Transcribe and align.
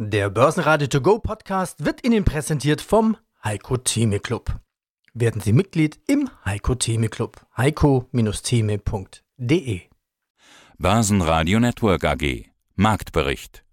Der 0.00 0.30
Börsenradio 0.30 0.86
To 0.86 1.00
Go 1.00 1.18
Podcast 1.18 1.84
wird 1.84 2.06
Ihnen 2.06 2.24
präsentiert 2.24 2.80
vom 2.80 3.16
Heiko 3.42 3.78
Theme 3.78 4.20
Club. 4.20 4.60
Werden 5.12 5.40
Sie 5.40 5.52
Mitglied 5.52 5.98
im 6.06 6.30
Heiko 6.44 6.76
Theme 6.76 7.08
Club. 7.08 7.44
heiko-theme.de 7.56 9.80
Börsenradio 10.78 11.58
Network 11.58 12.04
AG 12.04 12.44
Marktbericht 12.76 13.64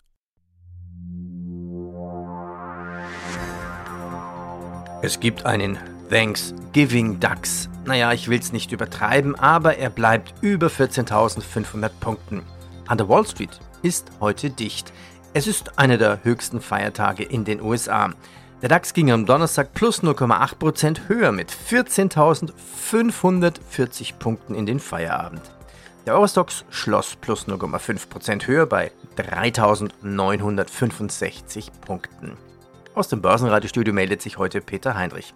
Es 5.04 5.20
gibt 5.20 5.46
einen 5.46 5.78
Thanksgiving 6.10 7.20
DAX. 7.20 7.70
Naja, 7.86 8.14
ich 8.14 8.30
will 8.30 8.40
es 8.40 8.52
nicht 8.52 8.72
übertreiben, 8.72 9.36
aber 9.36 9.78
er 9.78 9.92
bleibt 9.92 10.34
über 10.42 10.70
14.500 10.70 11.90
Punkten. 12.00 12.42
An 12.88 12.98
der 12.98 13.10
Wall 13.10 13.28
Street 13.28 13.60
ist 13.84 14.10
heute 14.20 14.50
dicht. 14.50 14.92
Es 15.38 15.48
ist 15.48 15.78
einer 15.78 15.98
der 15.98 16.24
höchsten 16.24 16.62
Feiertage 16.62 17.24
in 17.24 17.44
den 17.44 17.62
USA. 17.62 18.14
Der 18.62 18.70
DAX 18.70 18.94
ging 18.94 19.12
am 19.12 19.26
Donnerstag 19.26 19.74
plus 19.74 20.02
0,8% 20.02 21.10
höher 21.10 21.34
mit 21.34 21.52
14.540 21.52 24.18
Punkten 24.18 24.56
in 24.56 24.66
den 24.66 24.80
Feierabend. 24.80 25.42
Der 26.06 26.14
Eurostox 26.14 26.64
schloss 26.70 27.18
plus 27.18 27.50
0,5% 27.50 28.48
höher 28.48 28.66
bei 28.66 28.94
3.965 29.18 31.70
Punkten. 31.82 32.38
Aus 32.94 33.10
dem 33.10 33.22
Börsenradiostudio 33.22 33.94
meldet 33.94 34.22
sich 34.22 34.38
heute 34.38 34.62
Peter 34.62 34.96
Heinrich. 34.96 35.34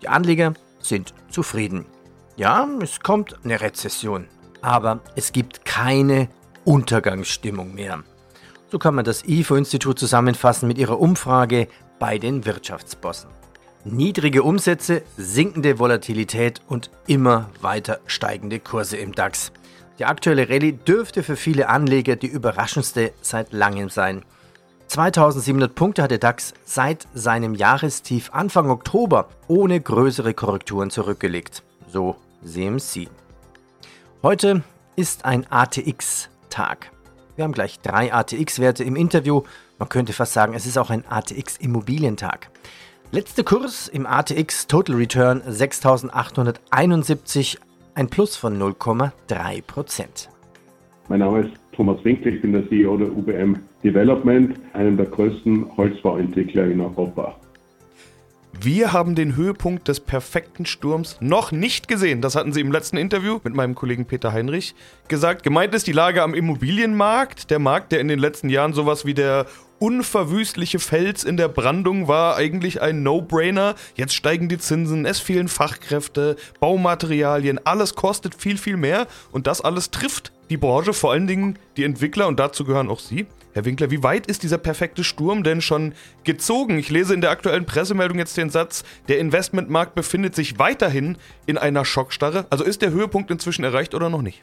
Die 0.00 0.08
Anleger 0.08 0.54
sind 0.78 1.12
zufrieden. 1.28 1.84
Ja, 2.36 2.66
es 2.80 3.00
kommt 3.00 3.36
eine 3.44 3.60
Rezession, 3.60 4.28
aber 4.62 5.00
es 5.14 5.32
gibt 5.32 5.66
keine 5.66 6.30
Untergangsstimmung 6.64 7.74
mehr. 7.74 8.02
So 8.74 8.80
kann 8.80 8.96
man 8.96 9.04
das 9.04 9.22
IFO-Institut 9.24 10.00
zusammenfassen 10.00 10.66
mit 10.66 10.78
ihrer 10.78 10.98
Umfrage 10.98 11.68
bei 12.00 12.18
den 12.18 12.44
Wirtschaftsbossen. 12.44 13.30
Niedrige 13.84 14.42
Umsätze, 14.42 15.02
sinkende 15.16 15.78
Volatilität 15.78 16.60
und 16.66 16.90
immer 17.06 17.50
weiter 17.60 18.00
steigende 18.06 18.58
Kurse 18.58 18.96
im 18.96 19.12
DAX. 19.12 19.52
Die 20.00 20.06
aktuelle 20.06 20.48
Rallye 20.48 20.72
dürfte 20.72 21.22
für 21.22 21.36
viele 21.36 21.68
Anleger 21.68 22.16
die 22.16 22.26
überraschendste 22.26 23.12
seit 23.22 23.52
langem 23.52 23.90
sein. 23.90 24.24
2700 24.88 25.72
Punkte 25.72 26.02
hat 26.02 26.10
der 26.10 26.18
DAX 26.18 26.52
seit 26.64 27.06
seinem 27.14 27.54
Jahrestief 27.54 28.30
Anfang 28.32 28.70
Oktober 28.70 29.28
ohne 29.46 29.80
größere 29.80 30.34
Korrekturen 30.34 30.90
zurückgelegt. 30.90 31.62
So 31.86 32.16
CMC. 32.44 33.06
Heute 34.24 34.64
ist 34.96 35.24
ein 35.24 35.46
ATX-Tag. 35.48 36.90
Wir 37.36 37.44
haben 37.44 37.52
gleich 37.52 37.80
drei 37.80 38.12
ATX-Werte 38.12 38.84
im 38.84 38.94
Interview. 38.94 39.42
Man 39.78 39.88
könnte 39.88 40.12
fast 40.12 40.34
sagen, 40.34 40.54
es 40.54 40.66
ist 40.66 40.78
auch 40.78 40.90
ein 40.90 41.04
ATX-Immobilientag. 41.08 42.50
Letzter 43.10 43.42
Kurs 43.42 43.88
im 43.88 44.06
ATX 44.06 44.66
Total 44.66 44.94
Return 44.94 45.42
6871, 45.46 47.58
ein 47.94 48.08
Plus 48.08 48.36
von 48.36 48.60
0,3 48.60 49.62
Prozent. 49.62 50.28
Mein 51.08 51.20
Name 51.20 51.40
ist 51.40 51.50
Thomas 51.72 52.02
Winkel, 52.04 52.34
ich 52.34 52.42
bin 52.42 52.52
der 52.52 52.68
CEO 52.68 52.96
der 52.96 53.08
UBM 53.08 53.56
Development, 53.82 54.58
einem 54.72 54.96
der 54.96 55.06
größten 55.06 55.76
Holzbauentwickler 55.76 56.66
in 56.66 56.80
Europa. 56.80 57.36
Wir 58.60 58.92
haben 58.92 59.14
den 59.14 59.36
Höhepunkt 59.36 59.88
des 59.88 60.00
perfekten 60.00 60.64
Sturms 60.66 61.18
noch 61.20 61.52
nicht 61.52 61.88
gesehen. 61.88 62.20
Das 62.20 62.34
hatten 62.36 62.52
Sie 62.52 62.60
im 62.60 62.72
letzten 62.72 62.96
Interview 62.96 63.40
mit 63.42 63.54
meinem 63.54 63.74
Kollegen 63.74 64.06
Peter 64.06 64.32
Heinrich 64.32 64.74
gesagt. 65.08 65.42
Gemeint 65.42 65.74
ist 65.74 65.86
die 65.86 65.92
Lage 65.92 66.22
am 66.22 66.34
Immobilienmarkt. 66.34 67.50
Der 67.50 67.58
Markt, 67.58 67.92
der 67.92 68.00
in 68.00 68.08
den 68.08 68.18
letzten 68.18 68.48
Jahren 68.48 68.72
sowas 68.72 69.04
wie 69.04 69.14
der 69.14 69.46
unverwüstliche 69.78 70.78
Fels 70.78 71.24
in 71.24 71.36
der 71.36 71.48
Brandung 71.48 72.08
war 72.08 72.36
eigentlich 72.36 72.80
ein 72.80 73.02
No-Brainer. 73.02 73.74
Jetzt 73.96 74.14
steigen 74.14 74.48
die 74.48 74.58
Zinsen, 74.58 75.04
es 75.04 75.18
fehlen 75.18 75.48
Fachkräfte, 75.48 76.36
Baumaterialien, 76.60 77.60
alles 77.66 77.94
kostet 77.94 78.34
viel, 78.34 78.56
viel 78.56 78.76
mehr. 78.76 79.06
Und 79.32 79.46
das 79.46 79.60
alles 79.60 79.90
trifft 79.90 80.32
die 80.48 80.56
Branche, 80.56 80.92
vor 80.92 81.12
allen 81.12 81.26
Dingen 81.26 81.58
die 81.76 81.84
Entwickler 81.84 82.28
und 82.28 82.38
dazu 82.40 82.64
gehören 82.64 82.88
auch 82.88 83.00
Sie. 83.00 83.26
Herr 83.54 83.64
Winkler, 83.64 83.92
wie 83.92 84.02
weit 84.02 84.26
ist 84.26 84.42
dieser 84.42 84.58
perfekte 84.58 85.04
Sturm 85.04 85.44
denn 85.44 85.60
schon 85.60 85.92
gezogen? 86.24 86.76
Ich 86.76 86.90
lese 86.90 87.14
in 87.14 87.20
der 87.20 87.30
aktuellen 87.30 87.66
Pressemeldung 87.66 88.18
jetzt 88.18 88.36
den 88.36 88.50
Satz, 88.50 88.82
der 89.06 89.20
Investmentmarkt 89.20 89.94
befindet 89.94 90.34
sich 90.34 90.58
weiterhin 90.58 91.16
in 91.46 91.56
einer 91.56 91.84
Schockstarre. 91.84 92.46
Also 92.50 92.64
ist 92.64 92.82
der 92.82 92.90
Höhepunkt 92.90 93.30
inzwischen 93.30 93.62
erreicht 93.62 93.94
oder 93.94 94.10
noch 94.10 94.22
nicht? 94.22 94.42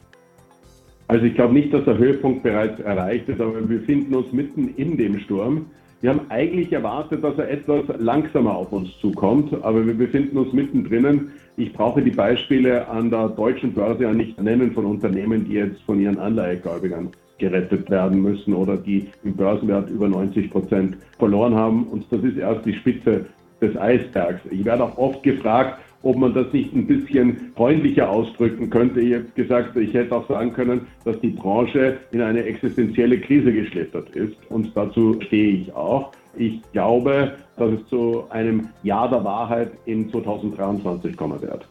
Also 1.08 1.26
ich 1.26 1.34
glaube 1.34 1.52
nicht, 1.52 1.74
dass 1.74 1.84
der 1.84 1.98
Höhepunkt 1.98 2.42
bereits 2.42 2.80
erreicht 2.80 3.28
ist, 3.28 3.38
aber 3.38 3.54
wir 3.68 3.80
befinden 3.80 4.14
uns 4.14 4.32
mitten 4.32 4.68
in 4.76 4.96
dem 4.96 5.20
Sturm. 5.20 5.66
Wir 6.00 6.08
haben 6.08 6.22
eigentlich 6.30 6.72
erwartet, 6.72 7.22
dass 7.22 7.36
er 7.36 7.50
etwas 7.50 7.82
langsamer 7.98 8.56
auf 8.56 8.72
uns 8.72 8.98
zukommt, 8.98 9.52
aber 9.62 9.86
wir 9.86 9.94
befinden 9.94 10.38
uns 10.38 10.54
mittendrin. 10.54 11.32
Ich 11.58 11.74
brauche 11.74 12.00
die 12.00 12.10
Beispiele 12.10 12.88
an 12.88 13.10
der 13.10 13.28
deutschen 13.28 13.74
Börse 13.74 14.04
ja 14.04 14.14
nicht 14.14 14.40
nennen 14.40 14.72
von 14.72 14.86
Unternehmen, 14.86 15.44
die 15.44 15.56
jetzt 15.56 15.82
von 15.82 16.00
ihren 16.00 16.18
Anleihegläubigern 16.18 17.10
gerettet 17.38 17.90
werden 17.90 18.22
müssen 18.22 18.54
oder 18.54 18.76
die 18.76 19.08
im 19.24 19.34
Börsenwert 19.34 19.90
über 19.90 20.08
90 20.08 20.50
Prozent 20.50 20.96
verloren 21.18 21.54
haben. 21.54 21.84
Und 21.84 22.04
das 22.10 22.22
ist 22.22 22.36
erst 22.36 22.64
die 22.64 22.74
Spitze 22.74 23.26
des 23.60 23.76
Eisbergs. 23.76 24.40
Ich 24.50 24.64
werde 24.64 24.84
auch 24.84 24.98
oft 24.98 25.22
gefragt, 25.22 25.78
ob 26.02 26.16
man 26.16 26.34
das 26.34 26.52
nicht 26.52 26.74
ein 26.74 26.86
bisschen 26.86 27.52
freundlicher 27.56 28.10
ausdrücken 28.10 28.70
könnte. 28.70 29.00
Ich 29.00 29.14
habe 29.14 29.24
gesagt, 29.34 29.76
ich 29.76 29.94
hätte 29.94 30.16
auch 30.16 30.28
sagen 30.28 30.52
können, 30.52 30.86
dass 31.04 31.20
die 31.20 31.30
Branche 31.30 31.98
in 32.10 32.20
eine 32.20 32.44
existenzielle 32.44 33.20
Krise 33.20 33.52
geschlittert 33.52 34.10
ist. 34.10 34.36
Und 34.48 34.76
dazu 34.76 35.16
stehe 35.20 35.52
ich 35.58 35.74
auch. 35.74 36.12
Ich 36.36 36.60
glaube, 36.72 37.34
dass 37.56 37.72
es 37.72 37.86
zu 37.88 38.24
einem 38.30 38.68
Jahr 38.82 39.08
der 39.08 39.22
Wahrheit 39.22 39.72
in 39.84 40.10
2023 40.10 41.16
kommen 41.16 41.40
wird. 41.40 41.66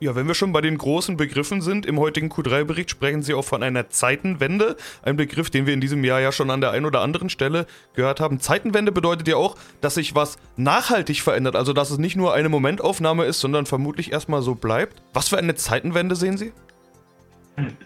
Ja, 0.00 0.14
wenn 0.14 0.28
wir 0.28 0.34
schon 0.34 0.52
bei 0.52 0.60
den 0.60 0.78
großen 0.78 1.16
Begriffen 1.16 1.60
sind, 1.60 1.84
im 1.84 1.98
heutigen 1.98 2.28
Q3-Bericht 2.28 2.88
sprechen 2.88 3.22
Sie 3.22 3.34
auch 3.34 3.44
von 3.44 3.64
einer 3.64 3.90
Zeitenwende. 3.90 4.76
Ein 5.02 5.16
Begriff, 5.16 5.50
den 5.50 5.66
wir 5.66 5.74
in 5.74 5.80
diesem 5.80 6.04
Jahr 6.04 6.20
ja 6.20 6.30
schon 6.30 6.50
an 6.50 6.60
der 6.60 6.70
einen 6.70 6.86
oder 6.86 7.00
anderen 7.00 7.30
Stelle 7.30 7.66
gehört 7.94 8.20
haben. 8.20 8.38
Zeitenwende 8.38 8.92
bedeutet 8.92 9.26
ja 9.26 9.34
auch, 9.34 9.56
dass 9.80 9.96
sich 9.96 10.14
was 10.14 10.38
nachhaltig 10.56 11.20
verändert. 11.20 11.56
Also, 11.56 11.72
dass 11.72 11.90
es 11.90 11.98
nicht 11.98 12.14
nur 12.14 12.32
eine 12.32 12.48
Momentaufnahme 12.48 13.24
ist, 13.24 13.40
sondern 13.40 13.66
vermutlich 13.66 14.12
erstmal 14.12 14.40
so 14.40 14.54
bleibt. 14.54 15.02
Was 15.14 15.30
für 15.30 15.38
eine 15.38 15.56
Zeitenwende 15.56 16.14
sehen 16.14 16.36
Sie? 16.36 16.52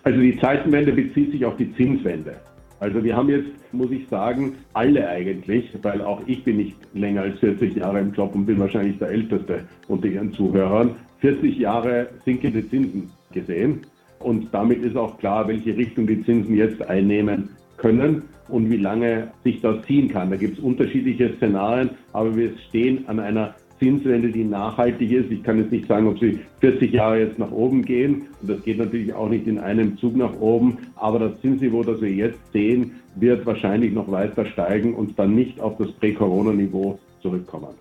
Also, 0.03 0.21
die 0.21 0.39
Zeitenwende 0.39 0.93
bezieht 0.93 1.33
sich 1.33 1.47
auf 1.47 1.57
die 1.57 1.75
Zinswende. 1.77 2.37
Also 2.83 3.05
wir 3.05 3.17
haben 3.17 3.29
jetzt, 3.29 3.49
muss 3.71 3.93
ich 3.93 4.09
sagen, 4.09 4.57
alle 4.73 5.09
eigentlich, 5.09 5.71
weil 5.83 6.03
auch 6.03 6.21
ich 6.27 6.43
bin 6.43 6.57
nicht 6.57 6.77
länger 6.95 7.23
als 7.23 7.39
40 7.39 7.77
Jahre 7.77 8.01
im 8.01 8.13
Job 8.13 8.35
und 8.35 8.45
bin 8.45 8.59
wahrscheinlich 8.59 8.99
der 8.99 9.11
Älteste 9.11 9.69
unter 9.87 10.09
Ihren 10.09 10.33
Zuhörern, 10.33 10.97
40 11.23 11.57
Jahre 11.57 12.09
sinkende 12.25 12.69
Zinsen 12.69 13.11
gesehen. 13.33 13.81
Und 14.19 14.49
damit 14.53 14.83
ist 14.83 14.97
auch 14.97 15.19
klar, 15.19 15.49
welche 15.49 15.77
Richtung 15.77 16.07
die 16.07 16.23
Zinsen 16.25 16.57
jetzt 16.57 16.83
einnehmen 16.83 17.49
können 17.77 18.23
und 18.49 18.71
wie 18.71 18.77
lange 18.77 19.29
sich 19.45 19.61
das 19.61 19.83
ziehen 19.87 20.09
kann. 20.09 20.31
Da 20.31 20.37
gibt 20.37 20.59
es 20.59 20.65
unterschiedliche 20.65 21.33
Szenarien, 21.37 21.91
aber 22.13 22.37
wir 22.37 22.51
stehen 22.69 23.09
an 23.09 23.19
einer 23.21 23.55
Zinswende, 23.79 24.31
die 24.31 24.45
nachhaltig 24.45 25.11
ist. 25.11 25.31
Ich 25.31 25.43
kann 25.43 25.59
jetzt 25.59 25.73
nicht 25.73 25.89
sagen, 25.89 26.07
ob 26.07 26.19
sie 26.19 26.39
40 26.61 26.93
Jahre 26.93 27.21
jetzt 27.21 27.39
nach 27.39 27.51
oben 27.51 27.83
gehen. 27.83 28.27
Und 28.41 28.51
das 28.51 28.63
geht 28.63 28.79
natürlich 28.79 29.13
auch 29.13 29.29
nicht 29.29 29.47
in 29.47 29.59
einem 29.59 29.97
Zug 29.99 30.17
nach 30.17 30.39
oben. 30.41 30.79
Aber 30.97 31.19
das 31.19 31.41
Zinsniveau, 31.41 31.83
das 31.83 32.01
wir 32.01 32.11
jetzt 32.11 32.53
sehen, 32.53 32.93
wird 33.17 33.45
wahrscheinlich 33.45 33.93
noch 33.93 34.11
weiter 34.11 34.45
steigen 34.47 34.95
und 34.95 35.19
dann 35.19 35.35
nicht 35.35 35.61
auf 35.61 35.77
das 35.79 35.91
Prä-Corona-Niveau 35.93 36.99
zurückkommen. 37.21 37.75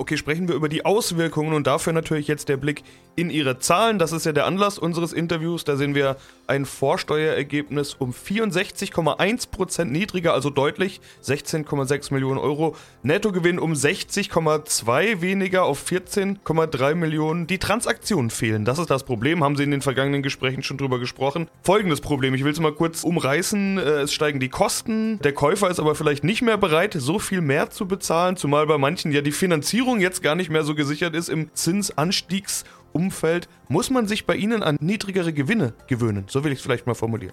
Okay, 0.00 0.16
sprechen 0.16 0.46
wir 0.46 0.54
über 0.54 0.68
die 0.68 0.84
Auswirkungen 0.84 1.52
und 1.52 1.66
dafür 1.66 1.92
natürlich 1.92 2.28
jetzt 2.28 2.48
der 2.48 2.56
Blick 2.56 2.84
in 3.16 3.30
Ihre 3.30 3.58
Zahlen. 3.58 3.98
Das 3.98 4.12
ist 4.12 4.24
ja 4.26 4.32
der 4.32 4.46
Anlass 4.46 4.78
unseres 4.78 5.12
Interviews. 5.12 5.64
Da 5.64 5.76
sehen 5.76 5.96
wir 5.96 6.16
ein 6.46 6.66
Vorsteuerergebnis 6.66 7.94
um 7.94 8.12
64,1% 8.12 9.86
niedriger, 9.86 10.34
also 10.34 10.50
deutlich 10.50 11.00
16,6 11.24 12.14
Millionen 12.14 12.38
Euro. 12.38 12.76
Nettogewinn 13.02 13.58
um 13.58 13.72
60,2 13.72 15.20
weniger 15.20 15.64
auf 15.64 15.84
14,3 15.84 16.94
Millionen. 16.94 17.48
Die 17.48 17.58
Transaktionen 17.58 18.30
fehlen. 18.30 18.64
Das 18.64 18.78
ist 18.78 18.90
das 18.90 19.02
Problem. 19.02 19.42
Haben 19.42 19.56
Sie 19.56 19.64
in 19.64 19.72
den 19.72 19.82
vergangenen 19.82 20.22
Gesprächen 20.22 20.62
schon 20.62 20.78
drüber 20.78 21.00
gesprochen. 21.00 21.48
Folgendes 21.64 22.00
Problem. 22.00 22.34
Ich 22.34 22.44
will 22.44 22.52
es 22.52 22.60
mal 22.60 22.72
kurz 22.72 23.02
umreißen. 23.02 23.78
Äh, 23.78 23.80
es 24.02 24.12
steigen 24.12 24.38
die 24.38 24.48
Kosten. 24.48 25.18
Der 25.24 25.32
Käufer 25.32 25.68
ist 25.68 25.80
aber 25.80 25.96
vielleicht 25.96 26.22
nicht 26.22 26.42
mehr 26.42 26.56
bereit, 26.56 26.94
so 26.96 27.18
viel 27.18 27.40
mehr 27.40 27.70
zu 27.70 27.88
bezahlen, 27.88 28.36
zumal 28.36 28.64
bei 28.68 28.78
manchen 28.78 29.10
ja 29.10 29.22
die 29.22 29.32
Finanzierung 29.32 29.87
Finanzierung 29.88 30.00
jetzt 30.00 30.22
gar 30.22 30.34
nicht 30.34 30.50
mehr 30.50 30.64
so 30.64 30.74
gesichert 30.74 31.14
ist 31.14 31.30
im 31.30 31.48
Zinsanstiegsumfeld, 31.54 33.48
muss 33.68 33.90
man 33.90 34.06
sich 34.06 34.26
bei 34.26 34.34
Ihnen 34.36 34.62
an 34.62 34.76
niedrigere 34.80 35.32
Gewinne 35.32 35.72
gewöhnen. 35.86 36.24
So 36.28 36.44
will 36.44 36.52
ich 36.52 36.58
es 36.58 36.64
vielleicht 36.64 36.86
mal 36.86 36.94
formulieren. 36.94 37.32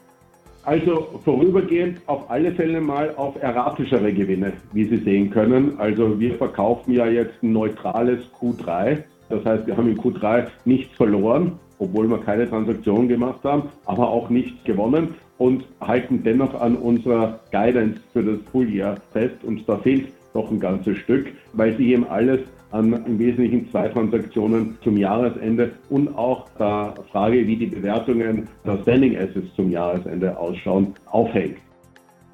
Also 0.64 1.20
vorübergehend 1.24 2.00
auf 2.08 2.30
alle 2.30 2.54
Fälle 2.54 2.80
mal 2.80 3.14
auf 3.18 3.36
erratischere 3.42 4.14
Gewinne, 4.14 4.54
wie 4.72 4.86
Sie 4.86 4.98
sehen 4.98 5.30
können. 5.32 5.78
Also 5.80 6.18
wir 6.20 6.36
verkaufen 6.36 6.94
ja 6.94 7.08
jetzt 7.08 7.44
ein 7.44 7.52
neutrales 7.52 8.20
Q3. 8.40 9.04
Das 9.30 9.44
heißt, 9.44 9.68
wir 9.68 9.76
haben 9.76 9.90
im 9.90 10.00
Q3 10.00 10.48
nichts 10.64 10.96
verloren, 10.96 11.60
obwohl 11.78 12.08
wir 12.08 12.20
keine 12.20 12.50
Transaktion 12.50 13.10
gemacht 13.10 13.44
haben, 13.44 13.64
aber 13.86 14.10
auch 14.10 14.30
nichts 14.30 14.64
gewonnen. 14.64 15.14
und 15.38 15.66
halten 15.82 16.24
dennoch 16.24 16.60
an 16.60 16.78
unserer 16.78 17.40
Guidance 17.52 18.00
für 18.14 18.24
das 18.24 18.40
Fulljahr 18.52 18.98
fest. 19.12 19.36
Und 19.44 19.68
da 19.68 19.78
fehlt 19.78 20.08
doch 20.36 20.52
ein 20.52 20.60
ganzes 20.60 20.98
Stück, 20.98 21.28
weil 21.54 21.76
sie 21.78 21.94
eben 21.94 22.08
alles 22.08 22.42
an 22.72 23.06
im 23.06 23.18
Wesentlichen 23.18 23.72
zwei 23.72 23.88
Transaktionen 23.88 24.78
zum 24.84 24.98
Jahresende 24.98 25.72
und 25.90 26.16
auch 26.16 26.50
der 26.60 26.94
Frage, 27.12 27.48
wie 27.48 27.56
die 27.56 27.68
Bewertungen 27.68 28.50
der 28.66 28.82
Standing 28.82 29.18
Assets 29.18 29.48
zum 29.56 29.72
Jahresende 29.72 30.38
ausschauen, 30.38 30.94
aufhängt. 31.06 31.58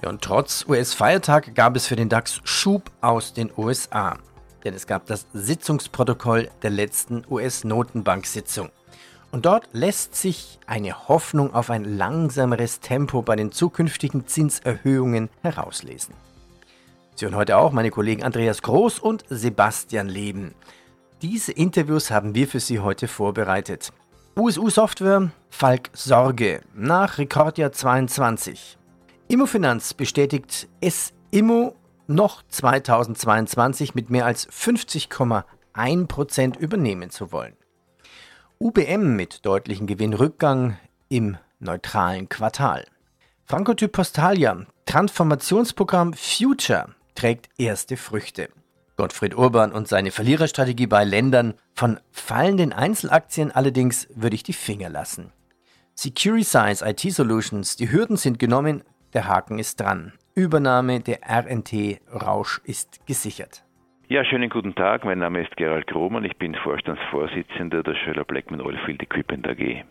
Ja, 0.02 0.10
und 0.10 0.22
trotz 0.22 0.66
US-Feiertag 0.68 1.54
gab 1.54 1.76
es 1.76 1.86
für 1.86 1.96
den 1.96 2.10
DAX 2.10 2.42
Schub 2.44 2.90
aus 3.02 3.34
den 3.34 3.52
USA. 3.56 4.18
Denn 4.64 4.74
es 4.74 4.88
gab 4.88 5.06
das 5.06 5.28
Sitzungsprotokoll 5.34 6.50
der 6.64 6.72
letzten 6.72 7.24
US-Notenbank-Sitzung. 7.30 8.70
Und 9.32 9.46
dort 9.46 9.70
lässt 9.74 10.16
sich 10.16 10.60
eine 10.66 11.08
Hoffnung 11.08 11.54
auf 11.54 11.70
ein 11.70 11.86
langsameres 11.86 12.80
Tempo 12.80 13.22
bei 13.22 13.36
den 13.36 13.52
zukünftigen 13.52 14.28
Zinserhöhungen 14.28 15.30
herauslesen. 15.42 16.16
Hören 17.22 17.36
heute 17.36 17.58
auch 17.58 17.72
meine 17.72 17.92
Kollegen 17.92 18.24
Andreas 18.24 18.64
Groß 18.64 18.98
und 18.98 19.24
Sebastian 19.30 20.10
Leben. 20.10 20.56
Diese 21.22 21.52
Interviews 21.52 22.10
haben 22.10 22.34
wir 22.34 22.48
für 22.48 22.60
Sie 22.60 22.80
heute 22.80 23.08
vorbereitet. 23.08 23.94
USU 24.36 24.72
Software, 24.72 25.30
Falk 25.52 25.92
Sorge, 25.94 26.62
nach 26.74 27.20
Rekordjahr 27.20 27.72
22. 27.72 28.80
Immofinanz 29.28 29.94
bestätigt 29.94 30.68
es 30.80 31.14
Immo 31.30 31.76
noch 32.08 32.42
2022 32.48 33.94
mit 33.94 34.10
mehr 34.10 34.26
als 34.26 34.50
50,1% 34.50 36.58
übernehmen 36.58 37.12
zu 37.12 37.32
wollen. 37.32 37.54
UBM 38.60 39.16
mit 39.16 39.46
deutlichem 39.46 39.86
Gewinnrückgang 39.86 40.80
im 41.10 41.38
neutralen 41.60 42.30
Quartal. 42.30 42.88
Frankotyp 43.46 43.92
Postalia, 43.92 44.66
Transformationsprogramm 44.86 46.14
Future 46.14 46.96
trägt 47.16 47.50
erste 47.58 47.98
Früchte. 47.98 48.50
Gottfried 48.98 49.36
Urban 49.36 49.72
und 49.72 49.88
seine 49.88 50.12
Verliererstrategie 50.12 50.88
bei 50.88 51.04
Ländern. 51.04 51.56
Von 51.74 52.00
fallenden 52.12 52.74
Einzelaktien 52.74 53.52
allerdings 53.52 54.08
würde 54.16 54.36
ich 54.36 54.44
die 54.44 54.54
Finger 54.54 54.90
lassen. 54.90 55.32
Securisize 55.96 56.86
IT 56.88 57.00
Solutions, 57.00 57.76
die 57.76 57.92
Hürden 57.92 58.18
sind 58.18 58.40
genommen, 58.40 58.84
der 59.14 59.28
Haken 59.28 59.60
ist 59.60 59.80
dran. 59.80 60.14
Übernahme 60.36 61.00
der 61.00 61.20
RNT 61.28 62.00
Rausch 62.14 62.62
ist 62.64 63.06
gesichert. 63.06 63.64
Ja, 64.08 64.24
schönen 64.26 64.50
guten 64.50 64.76
Tag. 64.76 65.06
Mein 65.06 65.20
Name 65.20 65.42
ist 65.42 65.56
Gerald 65.58 65.88
Krohmann. 65.88 66.26
Ich 66.26 66.38
bin 66.38 66.54
Vorstandsvorsitzender 66.56 67.82
der 67.82 67.96
Schöller 67.96 68.26
Blackman 68.26 68.62
Oilfield 68.62 69.02
Equipment 69.02 69.48
AG. 69.48 69.84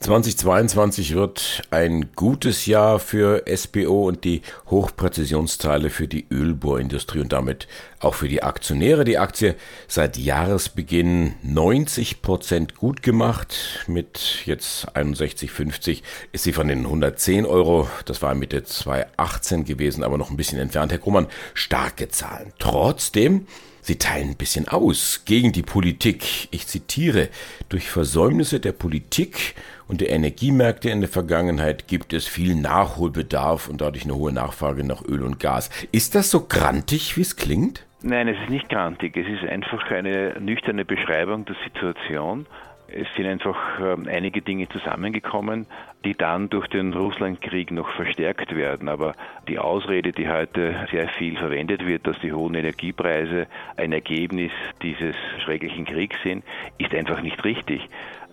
2022 0.00 1.14
wird 1.14 1.62
ein 1.70 2.10
gutes 2.14 2.66
Jahr 2.66 2.98
für 2.98 3.44
SBO 3.46 4.06
und 4.06 4.24
die 4.24 4.42
Hochpräzisionsteile 4.68 5.88
für 5.88 6.06
die 6.06 6.26
Ölbohrindustrie 6.30 7.20
und 7.20 7.32
damit 7.32 7.68
auch 8.00 8.14
für 8.14 8.28
die 8.28 8.42
Aktionäre. 8.42 9.04
Die 9.04 9.16
Aktie 9.16 9.54
seit 9.88 10.18
Jahresbeginn 10.18 11.36
90 11.42 12.20
Prozent 12.20 12.74
gut 12.74 13.02
gemacht. 13.02 13.84
Mit 13.86 14.42
jetzt 14.44 14.94
61,50 14.94 16.02
ist 16.32 16.44
sie 16.44 16.52
von 16.52 16.68
den 16.68 16.80
110 16.80 17.46
Euro, 17.46 17.88
das 18.04 18.20
war 18.20 18.34
Mitte 18.34 18.62
2018 18.62 19.64
gewesen, 19.64 20.04
aber 20.04 20.18
noch 20.18 20.30
ein 20.30 20.36
bisschen 20.36 20.58
entfernt. 20.58 20.92
Herr 20.92 20.98
Krummann, 20.98 21.28
starke 21.54 22.08
Zahlen. 22.08 22.52
Trotzdem 22.58 23.46
Sie 23.86 23.96
teilen 23.96 24.30
ein 24.30 24.36
bisschen 24.36 24.66
aus 24.66 25.24
gegen 25.26 25.52
die 25.52 25.60
Politik. 25.60 26.48
Ich 26.52 26.66
zitiere, 26.66 27.28
durch 27.68 27.90
Versäumnisse 27.90 28.58
der 28.58 28.72
Politik 28.72 29.54
und 29.88 30.00
der 30.00 30.10
Energiemärkte 30.10 30.90
in 30.90 31.00
der 31.00 31.10
Vergangenheit 31.10 31.88
gibt 31.88 32.12
es 32.12 32.26
viel 32.26 32.54
Nachholbedarf 32.54 33.68
und 33.68 33.80
dadurch 33.80 34.04
eine 34.04 34.14
hohe 34.14 34.32
Nachfrage 34.32 34.84
nach 34.84 35.04
Öl 35.04 35.22
und 35.22 35.40
Gas. 35.40 35.70
Ist 35.92 36.14
das 36.14 36.30
so 36.30 36.46
grantig, 36.46 37.16
wie 37.16 37.22
es 37.22 37.36
klingt? 37.36 37.86
Nein, 38.02 38.28
es 38.28 38.38
ist 38.38 38.50
nicht 38.50 38.68
grantig. 38.68 39.16
Es 39.16 39.26
ist 39.26 39.48
einfach 39.48 39.90
eine 39.90 40.38
nüchterne 40.38 40.84
Beschreibung 40.84 41.44
der 41.46 41.56
Situation. 41.64 42.46
Es 42.86 43.08
sind 43.16 43.26
einfach 43.26 43.56
ähm, 43.80 44.06
einige 44.08 44.42
Dinge 44.42 44.68
zusammengekommen, 44.68 45.66
die 46.04 46.14
dann 46.14 46.50
durch 46.50 46.68
den 46.68 46.92
Russlandkrieg 46.92 47.70
noch 47.70 47.88
verstärkt 47.92 48.54
werden. 48.54 48.90
Aber 48.90 49.14
die 49.48 49.58
Ausrede, 49.58 50.12
die 50.12 50.28
heute 50.28 50.86
sehr 50.90 51.08
viel 51.08 51.36
verwendet 51.36 51.86
wird, 51.86 52.06
dass 52.06 52.18
die 52.20 52.32
hohen 52.32 52.54
Energiepreise 52.54 53.46
ein 53.76 53.92
Ergebnis 53.92 54.52
dieses 54.82 55.16
schrecklichen 55.42 55.86
Kriegs 55.86 56.16
sind, 56.22 56.44
ist 56.78 56.94
einfach 56.94 57.22
nicht 57.22 57.42
richtig 57.42 57.88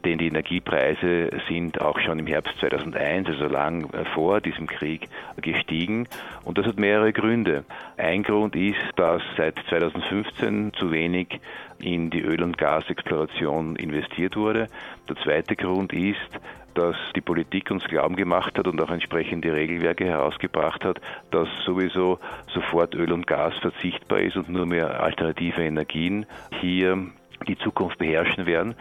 denn 0.06 0.18
die 0.18 0.28
Energiepreise 0.28 1.30
sind 1.48 1.82
auch 1.82 2.00
schon 2.00 2.20
im 2.20 2.28
Herbst 2.28 2.54
2001, 2.60 3.28
also 3.30 3.46
lang 3.46 3.90
vor 4.14 4.42
diesem 4.42 4.68
Krieg, 4.68 5.08
gestiegen. 5.38 6.08
Und 6.44 6.58
das 6.58 6.66
hat 6.66 6.80
mehrere 6.80 7.14
Gründe. 7.14 7.64
Ein 7.98 8.24
Grund 8.24 8.56
ist, 8.56 8.82
dass 8.96 9.22
seit 9.38 9.56
2015 9.70 10.74
zu 10.74 10.92
wenig 10.92 11.40
in 11.80 12.10
die 12.10 12.22
Öl- 12.22 12.44
und 12.44 12.58
Gasexploration 12.58 13.76
investiert 13.76 14.36
wurde. 14.36 14.68
Der 15.10 15.16
zweite 15.18 15.56
Grund 15.56 15.94
ist, 15.94 16.40
dass 16.74 16.96
die 17.16 17.22
Politik 17.22 17.70
uns 17.72 17.84
Glauben 17.84 18.16
gemacht 18.16 18.58
hat 18.58 18.68
und 18.68 18.82
auch 18.82 18.92
entsprechende 18.92 19.54
Regelwerke 19.54 20.06
herausgebracht 20.06 20.86
hat, 20.86 21.02
dass 21.32 21.48
sowieso 21.66 22.20
sofort 22.54 22.96
Öl 22.96 23.12
und 23.12 23.28
Gas 23.28 23.54
verzichtbar 23.62 24.20
ist 24.20 24.38
und 24.38 24.50
nur 24.50 24.66
mehr 24.66 25.02
alternative 25.02 25.62
Energien 25.64 26.26
hier 26.62 27.08
die 27.48 27.58
Zukunft 27.58 27.98
beherrschen 27.98 28.46
werden. 28.46 28.76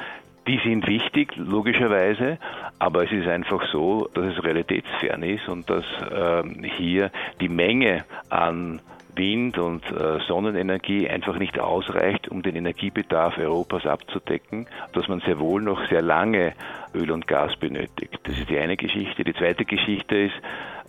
Die 0.46 0.58
sind 0.64 0.86
wichtig, 0.86 1.36
logischerweise, 1.36 2.38
aber 2.78 3.04
es 3.04 3.12
ist 3.12 3.28
einfach 3.28 3.62
so, 3.70 4.08
dass 4.14 4.36
es 4.36 4.42
realitätsfern 4.42 5.22
ist 5.22 5.48
und 5.48 5.68
dass 5.68 5.84
äh, 6.10 6.42
hier 6.76 7.10
die 7.40 7.48
Menge 7.48 8.04
an 8.30 8.80
Wind- 9.14 9.58
und 9.58 9.84
äh, 9.90 10.18
Sonnenenergie 10.26 11.08
einfach 11.08 11.36
nicht 11.38 11.58
ausreicht, 11.58 12.28
um 12.28 12.42
den 12.42 12.56
Energiebedarf 12.56 13.38
Europas 13.38 13.84
abzudecken, 13.84 14.66
dass 14.92 15.08
man 15.08 15.20
sehr 15.20 15.38
wohl 15.38 15.60
noch 15.60 15.88
sehr 15.88 16.02
lange 16.02 16.54
Öl 16.94 17.10
und 17.10 17.26
Gas 17.26 17.56
benötigt. 17.56 18.18
Das 18.22 18.38
ist 18.38 18.48
die 18.48 18.58
eine 18.58 18.76
Geschichte. 18.76 19.24
Die 19.24 19.34
zweite 19.34 19.64
Geschichte 19.64 20.16
ist, 20.16 20.34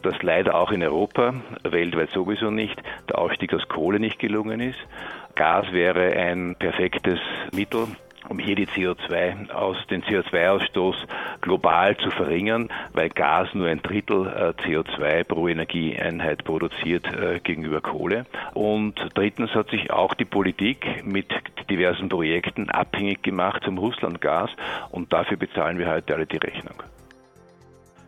dass 0.02 0.22
leider 0.24 0.56
auch 0.56 0.72
in 0.72 0.82
Europa, 0.82 1.34
weltweit 1.64 2.10
sowieso 2.12 2.50
nicht, 2.50 2.82
der 3.10 3.20
Ausstieg 3.20 3.54
aus 3.54 3.68
Kohle 3.68 4.00
nicht 4.00 4.20
gelungen 4.20 4.60
ist. 4.60 4.80
Gas 5.36 5.72
wäre 5.72 6.14
ein 6.14 6.56
perfektes 6.58 7.20
Mittel, 7.54 7.88
um 8.30 8.40
hier 8.40 8.56
die 8.56 8.68
CO2 8.68 9.50
aus, 9.52 9.78
den 9.90 10.04
CO2-Ausstoß 10.04 10.96
global 11.42 11.98
zu 11.98 12.12
verringern, 12.12 12.70
weil 12.94 13.10
Gas 13.10 13.54
nur 13.54 13.68
ein 13.68 13.82
Drittel 13.82 14.28
äh, 14.28 14.62
CO2 14.62 15.24
pro 15.24 15.48
Energieeinheit 15.48 16.44
produziert 16.44 17.08
äh, 17.08 17.40
gegenüber 17.40 17.82
Kohle. 17.82 18.26
Und 18.54 18.96
drittens 19.14 19.52
hat 19.56 19.70
sich 19.70 19.92
auch 19.92 20.14
die 20.14 20.26
Politik 20.26 21.06
mit 21.06 21.28
diversen 21.70 22.10
Projekten 22.10 22.70
abhängig 22.70 23.22
gemacht 23.24 23.64
zum 23.64 23.78
Russlandgas 23.78 24.52
und 24.90 25.12
dafür 25.14 25.38
bezahlen 25.38 25.78
wir 25.78 25.90
heute 25.90 26.16
alle 26.16 26.26
die 26.26 26.38
Rechnung. 26.38 26.84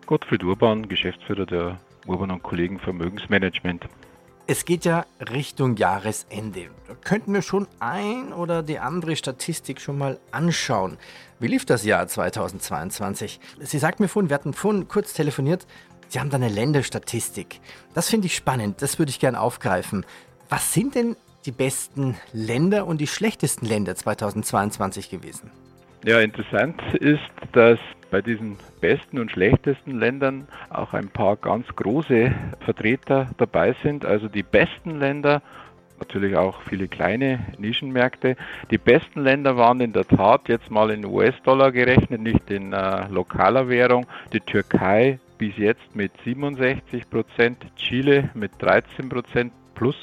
Gottfried 0.05 0.43
Urban, 0.43 0.87
Geschäftsführer 0.87 1.45
der 1.45 1.79
Urban 2.05 2.31
und 2.31 2.43
Kollegen 2.43 2.79
Vermögensmanagement. 2.79 3.87
Es 4.45 4.65
geht 4.65 4.83
ja 4.83 5.05
Richtung 5.31 5.77
Jahresende. 5.77 6.69
Da 6.89 6.95
könnten 6.95 7.33
wir 7.33 7.41
schon 7.41 7.65
ein 7.79 8.33
oder 8.33 8.61
die 8.61 8.77
andere 8.77 9.15
Statistik 9.15 9.79
schon 9.79 9.97
mal 9.97 10.19
anschauen. 10.31 10.97
Wie 11.39 11.47
lief 11.47 11.63
das 11.65 11.85
Jahr 11.85 12.07
2022? 12.07 13.39
Sie 13.59 13.77
sagt 13.77 14.01
mir 14.01 14.09
vorhin, 14.09 14.29
wir 14.29 14.35
hatten 14.35 14.51
vorhin 14.51 14.89
kurz 14.89 15.13
telefoniert, 15.13 15.65
Sie 16.09 16.19
haben 16.19 16.29
da 16.29 16.35
eine 16.35 16.49
Länderstatistik. 16.49 17.61
Das 17.95 18.09
finde 18.09 18.27
ich 18.27 18.35
spannend, 18.35 18.81
das 18.81 18.99
würde 18.99 19.11
ich 19.11 19.19
gerne 19.19 19.39
aufgreifen. 19.39 20.05
Was 20.49 20.73
sind 20.73 20.93
denn 20.95 21.15
die 21.45 21.51
besten 21.51 22.17
Länder 22.33 22.85
und 22.85 22.99
die 22.99 23.07
schlechtesten 23.07 23.65
Länder 23.65 23.95
2022 23.95 25.09
gewesen? 25.09 25.51
Ja, 26.03 26.19
interessant 26.19 26.81
ist, 26.95 27.21
dass 27.53 27.79
bei 28.13 28.21
diesen 28.21 28.57
besten 28.79 29.17
und 29.17 29.31
schlechtesten 29.31 29.97
Ländern 29.97 30.47
auch 30.69 30.93
ein 30.93 31.09
paar 31.09 31.35
ganz 31.35 31.65
große 31.75 32.31
Vertreter 32.59 33.31
dabei 33.39 33.75
sind. 33.81 34.05
Also 34.05 34.27
die 34.27 34.43
besten 34.43 34.99
Länder, 34.99 35.41
natürlich 35.97 36.37
auch 36.37 36.61
viele 36.61 36.87
kleine 36.87 37.39
Nischenmärkte. 37.57 38.35
Die 38.69 38.77
besten 38.77 39.21
Länder 39.21 39.57
waren 39.57 39.81
in 39.81 39.93
der 39.93 40.07
Tat 40.07 40.47
jetzt 40.47 40.69
mal 40.69 40.91
in 40.91 41.03
US-Dollar 41.03 41.71
gerechnet, 41.71 42.21
nicht 42.21 42.51
in 42.51 42.71
äh, 42.71 43.07
lokaler 43.07 43.67
Währung. 43.67 44.05
Die 44.31 44.41
Türkei 44.41 45.17
bis 45.39 45.57
jetzt 45.57 45.95
mit 45.95 46.11
67 46.23 47.09
Prozent, 47.09 47.65
Chile 47.77 48.29
mit 48.35 48.51
13 48.59 49.09
Prozent 49.09 49.51
plus 49.73 49.95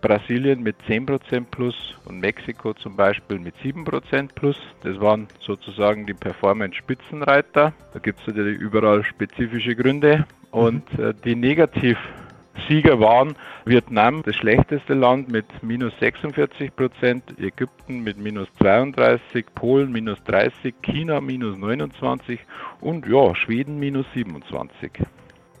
Brasilien 0.00 0.62
mit 0.62 0.76
10% 0.88 1.46
plus 1.50 1.74
und 2.04 2.20
Mexiko 2.20 2.74
zum 2.74 2.96
Beispiel 2.96 3.38
mit 3.38 3.54
7% 3.56 4.28
plus. 4.34 4.56
Das 4.82 5.00
waren 5.00 5.28
sozusagen 5.40 6.06
die 6.06 6.14
Performance-Spitzenreiter. 6.14 7.72
Da 7.92 7.98
gibt 7.98 8.20
es 8.20 8.26
natürlich 8.26 8.58
überall 8.58 9.04
spezifische 9.04 9.74
Gründe. 9.74 10.26
Und 10.50 10.98
mhm. 10.98 11.04
äh, 11.04 11.14
die 11.24 11.34
Negativsieger 11.36 12.98
waren 13.00 13.36
Vietnam, 13.64 14.22
das 14.24 14.36
schlechteste 14.36 14.94
Land 14.94 15.30
mit 15.30 15.46
minus 15.62 15.92
46% 15.94 17.38
Ägypten 17.38 18.00
mit 18.00 18.18
minus 18.18 18.48
32, 18.58 19.46
Polen 19.54 19.92
minus 19.92 20.18
30, 20.24 20.74
China 20.82 21.20
minus 21.20 21.56
29 21.58 22.40
und 22.80 23.06
ja, 23.06 23.34
Schweden 23.34 23.78
minus 23.78 24.06
27. 24.14 24.90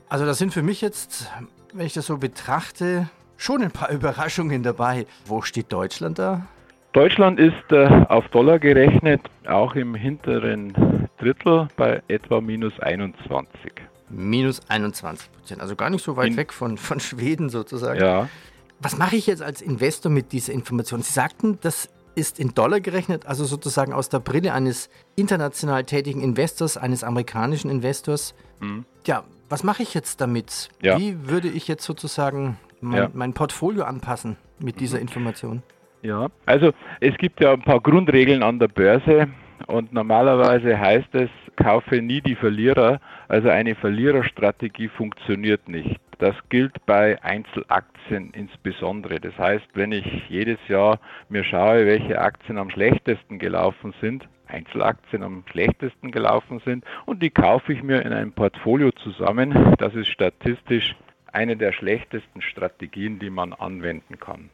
Also 0.08 0.26
das 0.26 0.38
sind 0.38 0.52
für 0.52 0.62
mich 0.62 0.80
jetzt, 0.80 1.30
wenn 1.72 1.86
ich 1.86 1.92
das 1.92 2.06
so 2.06 2.18
betrachte, 2.18 3.08
schon 3.40 3.62
ein 3.62 3.70
paar 3.70 3.90
Überraschungen 3.98 4.62
dabei. 4.62 5.06
Wo 5.26 5.42
steht 5.42 5.72
Deutschland 5.72 6.18
da? 6.18 6.46
Deutschland 6.92 7.38
ist 7.38 7.54
äh, 7.70 7.86
auf 8.08 8.28
Dollar 8.28 8.58
gerechnet 8.58 9.22
auch 9.46 9.74
im 9.76 9.94
hinteren 9.94 11.08
Drittel 11.18 11.68
bei 11.76 12.02
etwa 12.08 12.40
minus 12.40 12.78
21. 12.80 13.72
Minus 14.08 14.60
21 14.68 15.30
Prozent, 15.30 15.60
also 15.60 15.76
gar 15.76 15.88
nicht 15.88 16.04
so 16.04 16.16
weit 16.16 16.30
In, 16.30 16.36
weg 16.36 16.52
von, 16.52 16.78
von 16.78 16.98
Schweden 16.98 17.48
sozusagen. 17.48 18.00
Ja. 18.00 18.28
Was 18.80 18.98
mache 18.98 19.14
ich 19.14 19.28
jetzt 19.28 19.40
als 19.40 19.62
Investor 19.62 20.10
mit 20.10 20.32
dieser 20.32 20.52
Information? 20.52 21.02
Sie 21.02 21.12
sagten, 21.12 21.58
das 21.60 21.90
ist 22.16 22.40
in 22.40 22.54
Dollar 22.54 22.80
gerechnet, 22.80 23.26
also 23.26 23.44
sozusagen 23.44 23.92
aus 23.92 24.08
der 24.08 24.18
Brille 24.18 24.52
eines 24.52 24.90
international 25.14 25.84
tätigen 25.84 26.22
Investors, 26.22 26.76
eines 26.76 27.04
amerikanischen 27.04 27.70
Investors. 27.70 28.34
Mhm. 28.58 28.84
Ja, 29.06 29.22
was 29.48 29.62
mache 29.62 29.84
ich 29.84 29.94
jetzt 29.94 30.20
damit? 30.20 30.70
Ja. 30.82 30.98
Wie 30.98 31.28
würde 31.28 31.48
ich 31.48 31.68
jetzt 31.68 31.84
sozusagen 31.84 32.58
mein, 32.80 32.98
ja. 32.98 33.10
mein 33.12 33.32
Portfolio 33.34 33.84
anpassen 33.84 34.36
mit 34.58 34.80
dieser 34.80 34.96
mhm. 34.96 35.02
Information? 35.02 35.62
Ja, 36.02 36.28
also 36.46 36.72
es 37.00 37.16
gibt 37.18 37.42
ja 37.42 37.52
ein 37.52 37.62
paar 37.62 37.80
Grundregeln 37.80 38.42
an 38.42 38.58
der 38.58 38.68
Börse 38.68 39.28
und 39.66 39.92
normalerweise 39.92 40.78
heißt 40.78 41.14
es, 41.14 41.28
kaufe 41.56 42.00
nie 42.00 42.20
die 42.20 42.34
Verlierer. 42.34 43.00
Also 43.28 43.48
eine 43.48 43.74
Verliererstrategie 43.74 44.88
funktioniert 44.88 45.68
nicht. 45.68 46.00
Das 46.18 46.34
gilt 46.48 46.84
bei 46.86 47.22
Einzelaktien 47.22 48.30
insbesondere. 48.32 49.20
Das 49.20 49.36
heißt, 49.38 49.66
wenn 49.74 49.92
ich 49.92 50.06
jedes 50.28 50.58
Jahr 50.68 51.00
mir 51.28 51.44
schaue, 51.44 51.86
welche 51.86 52.20
Aktien 52.20 52.58
am 52.58 52.70
schlechtesten 52.70 53.38
gelaufen 53.38 53.94
sind, 54.00 54.28
Einzelaktien 54.46 55.22
am 55.22 55.44
schlechtesten 55.50 56.10
gelaufen 56.10 56.60
sind 56.64 56.84
und 57.06 57.22
die 57.22 57.30
kaufe 57.30 57.72
ich 57.72 57.82
mir 57.82 58.02
in 58.02 58.12
einem 58.12 58.32
Portfolio 58.32 58.90
zusammen, 58.92 59.76
das 59.78 59.94
ist 59.94 60.08
statistisch 60.08 60.96
eine 61.32 61.56
der 61.56 61.72
schlechtesten 61.72 62.42
Strategien, 62.42 63.18
die 63.18 63.30
man 63.30 63.52
anwenden 63.52 64.18
kann. 64.18 64.50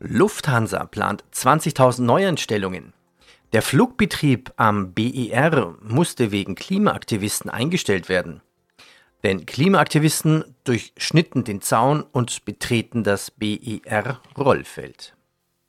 Lufthansa 0.00 0.86
plant 0.86 1.24
20.000 1.32 2.02
Neuanstellungen. 2.02 2.92
Der 3.52 3.62
Flugbetrieb 3.62 4.52
am 4.56 4.94
BER 4.94 5.74
musste 5.82 6.32
wegen 6.32 6.54
Klimaaktivisten 6.54 7.50
eingestellt 7.50 8.08
werden. 8.08 8.40
Denn 9.24 9.44
Klimaaktivisten 9.44 10.44
durchschnitten 10.64 11.44
den 11.44 11.60
Zaun 11.60 12.04
und 12.12 12.44
betreten 12.44 13.04
das 13.04 13.30
BER-Rollfeld. 13.30 15.14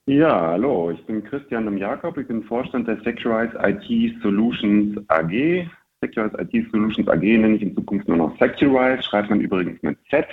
Ja, 0.06 0.48
hallo, 0.52 0.92
ich 0.92 1.06
bin 1.06 1.24
Christian 1.24 1.78
Jakob, 1.78 2.18
ich 2.18 2.28
bin 2.28 2.44
Vorstand 2.44 2.88
der 2.88 3.02
Securize 3.04 3.58
IT 3.62 4.22
Solutions 4.22 4.98
AG. 5.10 5.68
Securize 6.02 6.38
IT 6.40 6.72
Solutions 6.72 7.08
AG 7.08 7.22
nenne 7.22 7.56
ich 7.56 7.62
in 7.62 7.76
Zukunft 7.76 8.08
nur 8.08 8.18
noch 8.18 8.38
Securize, 8.40 9.04
schreibt 9.04 9.30
man 9.30 9.42
übrigens 9.42 9.82
mit 9.84 9.98
Z 10.10 10.28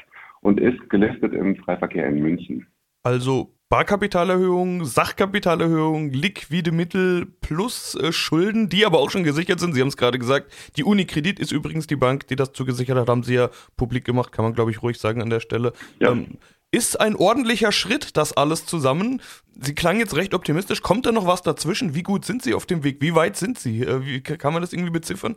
und 0.49 0.59
ist 0.59 0.88
gelistet 0.88 1.35
im 1.35 1.57
Freiverkehr 1.57 2.09
in 2.09 2.21
München. 2.21 2.67
Also 3.02 3.55
Barkapitalerhöhung, 3.69 4.87
Sachkapitalerhöhung, 4.87 6.11
liquide 6.11 6.73
Mittel 6.73 7.26
plus 7.43 7.95
äh, 7.95 8.12
Schulden, 8.12 8.71
die 8.71 8.87
aber 8.87 8.99
auch 8.99 9.11
schon 9.11 9.25
gesichert 9.25 9.61
sind. 9.61 9.75
Sie 9.75 9.83
haben 9.83 9.88
es 9.88 9.99
gerade 9.99 10.19
gesagt. 10.19 10.50
Die 10.76 10.85
Unikredit 10.85 11.38
ist 11.38 11.52
übrigens 11.52 11.87
die 11.87 11.97
Bank, 11.97 12.26
die 12.28 12.37
das 12.37 12.55
zugesichert 12.55 12.97
hat, 12.97 13.11
haben 13.11 13.25
Sie 13.25 13.35
ja 13.35 13.50
publik 13.76 14.07
gemacht, 14.07 14.33
kann 14.33 14.43
man 14.43 14.55
glaube 14.55 14.71
ich 14.71 14.83
ruhig 14.83 14.99
sagen 14.99 15.21
an 15.21 15.28
der 15.28 15.40
Stelle. 15.40 15.75
Ja. 16.00 16.12
Ähm, 16.12 16.38
ist 16.71 16.99
ein 16.99 17.14
ordentlicher 17.14 17.73
Schritt, 17.73 18.17
das 18.17 18.35
alles 18.35 18.64
zusammen. 18.64 19.21
Sie 19.61 19.75
klangen 19.75 20.00
jetzt 20.00 20.17
recht 20.17 20.33
optimistisch. 20.33 20.83
Kommt 20.83 21.05
da 21.05 21.12
noch 21.12 21.26
was 21.26 21.43
dazwischen? 21.43 21.95
Wie 21.95 22.02
gut 22.02 22.25
sind 22.25 22.43
Sie 22.43 22.55
auf 22.55 22.64
dem 22.64 22.85
Weg? 22.85 23.02
Wie 23.02 23.14
weit 23.14 23.37
sind 23.37 23.59
Sie? 23.59 23.83
Äh, 23.83 24.05
wie, 24.05 24.21
kann 24.23 24.55
man 24.55 24.62
das 24.62 24.73
irgendwie 24.73 24.93
beziffern? 24.93 25.37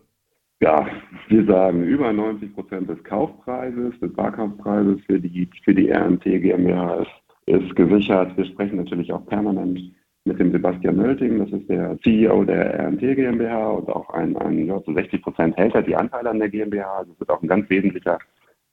Ja, 0.62 0.88
wir 1.28 1.46
sagen 1.46 1.84
über 1.84 2.14
90 2.14 2.54
Prozent 2.54 2.90
des 2.90 3.04
Kaufpreises, 3.04 4.00
des 4.00 4.14
Barkaufpreises 4.14 5.02
für 5.06 5.20
die, 5.20 5.50
für 5.64 5.74
die 5.74 5.92
RNT 5.92 6.24
GmbH 6.24 7.02
ist 7.02 7.22
ist 7.46 7.76
gesichert. 7.76 8.36
Wir 8.38 8.46
sprechen 8.46 8.78
natürlich 8.78 9.12
auch 9.12 9.26
permanent 9.26 9.80
mit 10.26 10.40
dem 10.40 10.52
Sebastian 10.52 10.98
Mölting, 10.98 11.40
das 11.40 11.50
ist 11.52 11.68
der 11.68 11.98
CEO 12.04 12.44
der 12.44 12.80
RNT 12.80 13.00
GmbH 13.00 13.70
und 13.72 13.90
auch 13.90 14.10
ein, 14.12 14.38
ein 14.38 14.68
ja, 14.68 14.82
zu 14.84 14.94
60 14.94 15.22
Prozent 15.22 15.58
hält 15.58 15.74
er 15.74 15.82
die 15.82 15.96
Anteile 15.96 16.30
an 16.30 16.40
der 16.40 16.50
GmbH. 16.50 16.98
Also 17.00 17.20
wird 17.20 17.30
auch 17.32 17.42
ein 17.42 17.48
ganz 17.48 17.68
wesentlicher, 17.70 18.20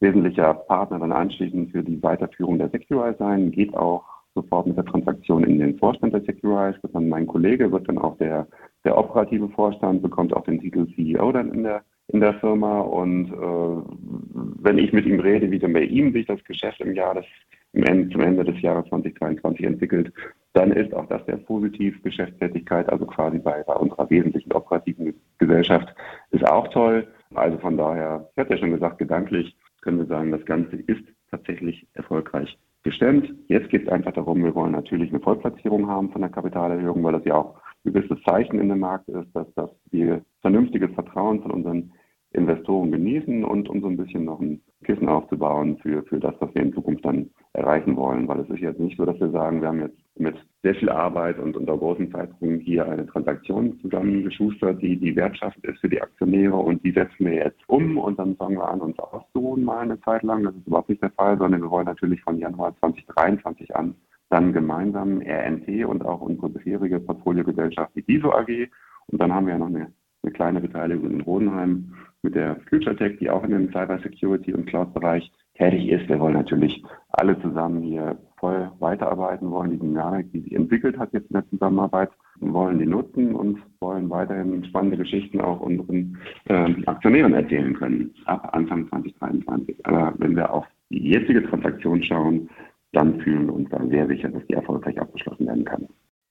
wesentlicher 0.01 0.53
Partner 0.53 0.99
dann 0.99 1.13
anschließend 1.13 1.73
für 1.73 1.83
die 1.83 2.03
Weiterführung 2.03 2.59
der 2.59 2.69
Securize 2.69 3.17
sein. 3.19 3.51
Geht 3.51 3.75
auch 3.75 4.05
sofort 4.43 4.67
mit 4.67 4.77
der 4.77 4.85
Transaktion 4.85 5.45
in 5.45 5.59
den 5.59 5.79
Vorstand 5.79 6.15
der 6.15 6.23
Securize. 6.23 6.79
Wird 6.83 6.95
dann 6.95 7.09
mein 7.09 7.27
Kollege, 7.27 7.71
wird 7.71 7.89
dann 7.89 7.99
auch 7.99 8.17
der, 8.19 8.47
der 8.85 8.97
operative 8.97 9.49
Vorstand, 9.51 10.03
bekommt 10.03 10.35
auch 10.35 10.45
den 10.45 10.61
Titel 10.61 10.87
CEO 10.95 11.33
dann 11.33 11.53
in 11.53 11.63
der 11.65 11.83
in 12.09 12.21
der 12.21 12.35
Firma 12.35 12.81
und 12.81 13.31
äh, 13.33 14.63
wenn 14.63 14.79
ich 14.79 14.93
mit 14.93 15.07
ihm 15.07 15.21
rede, 15.21 15.51
wie 15.51 15.59
dann 15.59 15.75
bei 15.75 15.83
ihm 15.83 16.13
sich 16.13 16.27
das 16.27 16.43
Geschäft 16.45 16.81
im 16.81 16.95
Jahr 16.95 17.15
des 17.15 17.27
Ende, 17.75 18.09
zum 18.09 18.23
Ende 18.23 18.45
des 18.45 18.61
Jahres 18.63 18.89
2022 18.89 19.67
entwickelt, 19.67 20.13
dann 20.55 20.73
ist 20.73 20.95
auch 20.95 21.07
das 21.07 21.25
sehr 21.27 21.37
positiv. 21.37 22.03
Geschäftstätigkeit, 22.03 22.89
also 22.89 23.05
quasi 23.05 23.39
bei, 23.39 23.63
bei 23.63 23.75
unserer 23.75 24.09
wesentlichen 24.09 24.53
operativen 24.53 25.15
Gesellschaft, 25.37 25.95
ist 26.31 26.47
auch 26.47 26.69
toll. 26.69 27.07
Also 27.35 27.59
von 27.59 27.77
daher, 27.77 28.27
ich 28.33 28.39
hatte 28.39 28.55
ja 28.55 28.59
schon 28.59 28.73
gesagt, 28.73 28.99
gedanklich 28.99 29.55
können 29.83 29.99
wir 29.99 30.07
sagen, 30.07 30.33
das 30.33 30.45
Ganze 30.47 30.77
ist 30.77 31.05
tatsächlich 31.31 31.87
erfolgreich 31.93 32.59
gestemmt. 32.83 33.33
Jetzt 33.49 33.71
geht 33.71 33.83
es 33.83 33.89
einfach 33.89 34.13
darum, 34.13 34.43
wir 34.45 34.55
wollen 34.55 34.73
natürlich 34.73 35.11
eine 35.11 35.21
Vollplatzierung 35.21 35.89
haben 35.89 36.11
von 36.11 36.21
der 36.21 36.31
Kapitalerhöhung, 36.31 37.03
weil 37.03 37.13
das 37.13 37.25
ja 37.25 37.35
auch 37.35 37.61
ein 37.85 37.93
gewisses 37.93 38.23
Zeichen 38.25 38.61
in 38.61 38.69
dem 38.69 38.81
Markt 38.81 39.09
ist, 39.09 39.35
dass, 39.35 39.53
dass 39.55 39.71
wir 39.91 40.23
vernünftiges 40.41 40.93
Vertrauen 40.95 41.43
von 41.43 41.51
unseren 41.51 41.93
Investoren 42.33 42.93
genießen 42.93 43.45
und 43.45 43.69
um 43.69 43.81
so 43.81 43.89
ein 43.89 43.97
bisschen 43.97 44.25
noch 44.25 44.41
ein 44.41 44.61
Kissen 44.85 45.09
aufzubauen 45.09 45.79
für, 45.79 46.03
für 46.05 46.21
das, 46.21 46.35
was 46.41 46.55
wir 46.55 46.63
in 46.63 46.75
Zukunft 46.75 47.05
dann 47.05 47.31
erreichen 47.55 47.97
wollen. 47.97 48.29
Weil 48.29 48.41
es 48.41 48.51
ist 48.51 48.61
jetzt 48.61 48.81
nicht 48.81 48.97
so, 48.99 49.07
dass 49.07 49.19
wir 49.19 49.31
sagen, 49.31 49.61
wir 49.61 49.69
haben 49.69 49.81
jetzt 49.81 49.99
mit 50.17 50.37
sehr 50.63 50.75
viel 50.75 50.91
Arbeit 50.91 51.39
und 51.39 51.57
unter 51.57 51.77
großen 51.77 52.11
Zeitdruck 52.13 52.61
hier 52.61 52.87
eine 52.87 53.07
Transaktion 53.07 53.79
zusammengeschustert, 53.81 54.83
die, 54.83 54.97
die 54.97 55.17
wertschaffend 55.17 55.65
ist 55.65 55.81
für 55.81 55.89
die 55.89 56.03
Aktionäre 56.03 56.57
und 56.57 56.85
die 56.85 56.93
setzen 56.93 57.27
wir 57.27 57.35
jetzt 57.35 57.61
um 57.67 57.97
und 57.97 58.19
dann 58.19 58.37
fangen 58.37 58.57
wir 58.57 58.69
an, 58.69 58.81
uns 58.81 58.99
auszuruhen 58.99 59.65
mal 59.65 59.81
eine 59.81 60.01
Zeit 60.01 60.23
lang. 60.23 60.45
Das 60.45 60.55
ist 60.55 60.67
überhaupt 60.67 60.91
nicht 60.91 61.03
der 61.03 61.11
Fall, 61.11 61.39
sondern 61.39 61.63
wir 61.63 61.71
wollen 61.71 61.87
natürlich 61.87 62.21
von 62.23 62.39
Januar 62.39 62.77
2023 62.81 63.75
an 63.75 63.95
dann 64.31 64.53
gemeinsam 64.53 65.23
RNT 65.23 65.87
und 65.87 66.05
auch 66.05 66.21
unsere 66.21 66.51
bisherige 66.51 67.01
Portfoliogesellschaft, 67.01 67.95
die 67.95 68.03
DISO 68.03 68.31
AG. 68.33 68.69
Und 69.07 69.21
dann 69.21 69.33
haben 69.33 69.47
wir 69.47 69.55
ja 69.55 69.59
noch 69.59 69.69
eine, 69.69 69.91
eine 70.23 70.33
kleine 70.33 70.61
Beteiligung 70.61 71.11
in 71.11 71.21
Rodenheim 71.21 71.95
mit 72.23 72.35
der 72.35 72.57
FutureTech, 72.69 73.19
die 73.19 73.31
auch 73.31 73.45
in 73.45 73.51
dem 73.51 73.73
Cyber 73.73 73.99
Security 74.01 74.53
und 74.53 74.67
Cloud-Bereich 74.67 75.31
tätig 75.55 75.89
ist. 75.89 76.09
Wir 76.09 76.19
wollen 76.19 76.35
natürlich 76.35 76.83
alle 77.11 77.41
zusammen 77.41 77.83
hier 77.83 78.19
voll 78.39 78.71
weiterarbeiten, 78.79 79.51
wollen 79.51 79.73
die 79.73 79.79
Dynamik, 79.79 80.31
die 80.33 80.41
sich 80.41 80.55
entwickelt 80.55 80.99
hat 80.99 81.13
jetzt 81.13 81.31
in 81.31 81.35
der 81.35 81.49
Zusammenarbeit, 81.49 82.11
wollen 82.41 82.79
die 82.79 82.87
nutzen 82.87 83.35
und 83.35 83.59
wollen 83.81 84.09
weiterhin 84.11 84.65
spannende 84.65 84.97
Geschichten 84.97 85.41
auch 85.41 85.61
unseren 85.61 86.19
äh, 86.47 86.75
Aktionären 86.87 87.35
erzählen 87.35 87.75
können 87.75 88.15
ab 88.27 88.49
Anfang 88.53 88.89
2023. 88.89 89.85
Aber 89.87 90.15
wenn 90.19 90.37
wir 90.37 90.53
auf 90.53 90.67
die 90.91 91.11
jetzige 91.11 91.43
Transaktion 91.45 92.03
schauen, 92.03 92.49
dann 92.93 93.21
fühlen 93.21 93.47
wir 93.47 93.55
uns 93.55 93.69
da 93.71 93.85
sehr 93.87 94.07
sicher, 94.07 94.29
dass 94.29 94.47
die 94.47 94.55
erfolgreich 94.55 95.01
abgeschlossen 95.01 95.47
werden 95.47 95.65
kann. 95.65 95.89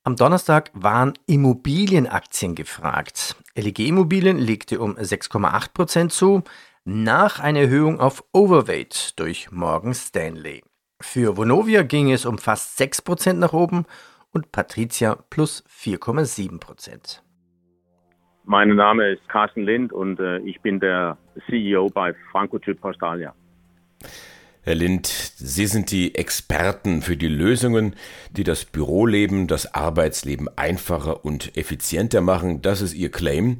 Am 0.07 0.15
Donnerstag 0.15 0.71
waren 0.73 1.15
Immobilienaktien 1.27 2.55
gefragt. 2.55 3.35
LEG 3.57 3.79
Immobilien 3.79 4.37
legte 4.37 4.79
um 4.79 4.95
6,8 4.95 5.73
Prozent 5.73 6.13
zu, 6.13 6.45
nach 6.85 7.41
einer 7.41 7.59
Erhöhung 7.59 7.99
auf 7.99 8.23
Overweight 8.31 9.19
durch 9.19 9.51
Morgan 9.51 9.93
Stanley. 9.93 10.63
Für 11.01 11.35
Vonovia 11.35 11.81
ging 11.81 12.09
es 12.09 12.25
um 12.25 12.37
fast 12.37 12.77
6 12.77 13.01
Prozent 13.01 13.41
nach 13.41 13.51
oben 13.51 13.83
und 14.31 14.53
Patricia 14.53 15.17
plus 15.29 15.65
4,7 15.65 16.57
Prozent. 16.57 17.21
Mein 18.45 18.77
Name 18.77 19.11
ist 19.11 19.27
Carsten 19.27 19.63
Lind 19.63 19.91
und 19.91 20.21
äh, 20.21 20.37
ich 20.37 20.61
bin 20.61 20.79
der 20.79 21.17
CEO 21.49 21.89
bei 21.89 22.15
Franco 22.31 22.57
Postalia. 22.79 23.35
Herr 24.67 24.75
Lind, 24.75 25.07
Sie 25.37 25.65
sind 25.65 25.91
die 25.91 26.13
Experten 26.15 27.01
für 27.01 27.15
die 27.15 27.29
Lösungen, 27.29 27.95
die 28.31 28.43
das 28.43 28.65
Büroleben, 28.65 29.47
das 29.47 29.73
Arbeitsleben 29.73 30.49
einfacher 30.57 31.23
und 31.23 31.55
effizienter 31.55 32.19
machen. 32.19 32.61
Das 32.61 32.81
ist 32.81 32.93
Ihr 32.93 33.09
Claim. 33.09 33.59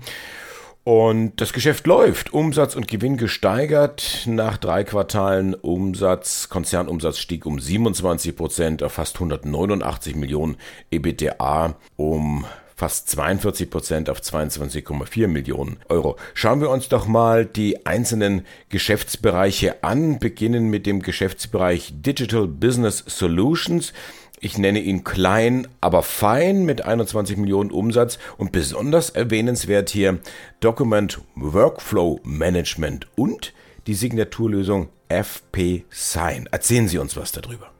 Und 0.83 1.39
das 1.39 1.53
Geschäft 1.53 1.87
läuft. 1.87 2.33
Umsatz 2.33 2.75
und 2.75 2.89
Gewinn 2.89 3.15
gesteigert. 3.15 4.23
Nach 4.25 4.57
drei 4.57 4.83
Quartalen 4.83 5.53
Umsatz, 5.53 6.49
Konzernumsatz 6.49 7.19
stieg 7.19 7.45
um 7.45 7.57
27 7.57 8.35
Prozent 8.35 8.83
auf 8.83 8.91
fast 8.91 9.15
189 9.15 10.17
Millionen. 10.17 10.57
EBITDA 10.91 11.77
um 11.95 12.43
fast 12.77 13.09
42 13.09 13.69
Prozent 13.71 14.09
auf 14.09 14.21
22,4 14.21 15.27
Millionen 15.27 15.77
Euro. 15.89 16.15
Schauen 16.35 16.61
wir 16.61 16.69
uns 16.69 16.87
doch 16.87 17.07
mal 17.07 17.45
die 17.45 17.87
einzelnen 17.87 18.45
Geschäftsbereiche 18.69 19.83
an, 19.83 20.19
beginnen 20.19 20.69
mit 20.69 20.85
dem 20.85 21.01
Geschäftsbereich 21.01 21.91
Digital 21.95 22.47
Business 22.47 23.03
Solutions. 23.07 23.93
Ich 24.39 24.59
nenne 24.59 24.79
ihn 24.79 25.03
klein, 25.03 25.67
aber 25.81 26.03
fein 26.03 26.65
mit 26.65 26.85
21 26.85 27.37
Millionen 27.37 27.71
Umsatz 27.71 28.19
und 28.37 28.51
besonders 28.51 29.09
erwähnenswert 29.09 29.89
hier 29.89 30.19
Document 30.59 31.19
Workflow 31.33 32.19
Management 32.23 33.07
und 33.15 33.53
die 33.87 33.95
Signaturlösung 33.95 34.89
FP 35.09 35.83
Sign. 35.89 36.47
Erzählen 36.51 36.87
Sie 36.87 36.99
uns 36.99 37.17
was 37.17 37.31
darüber. 37.31 37.71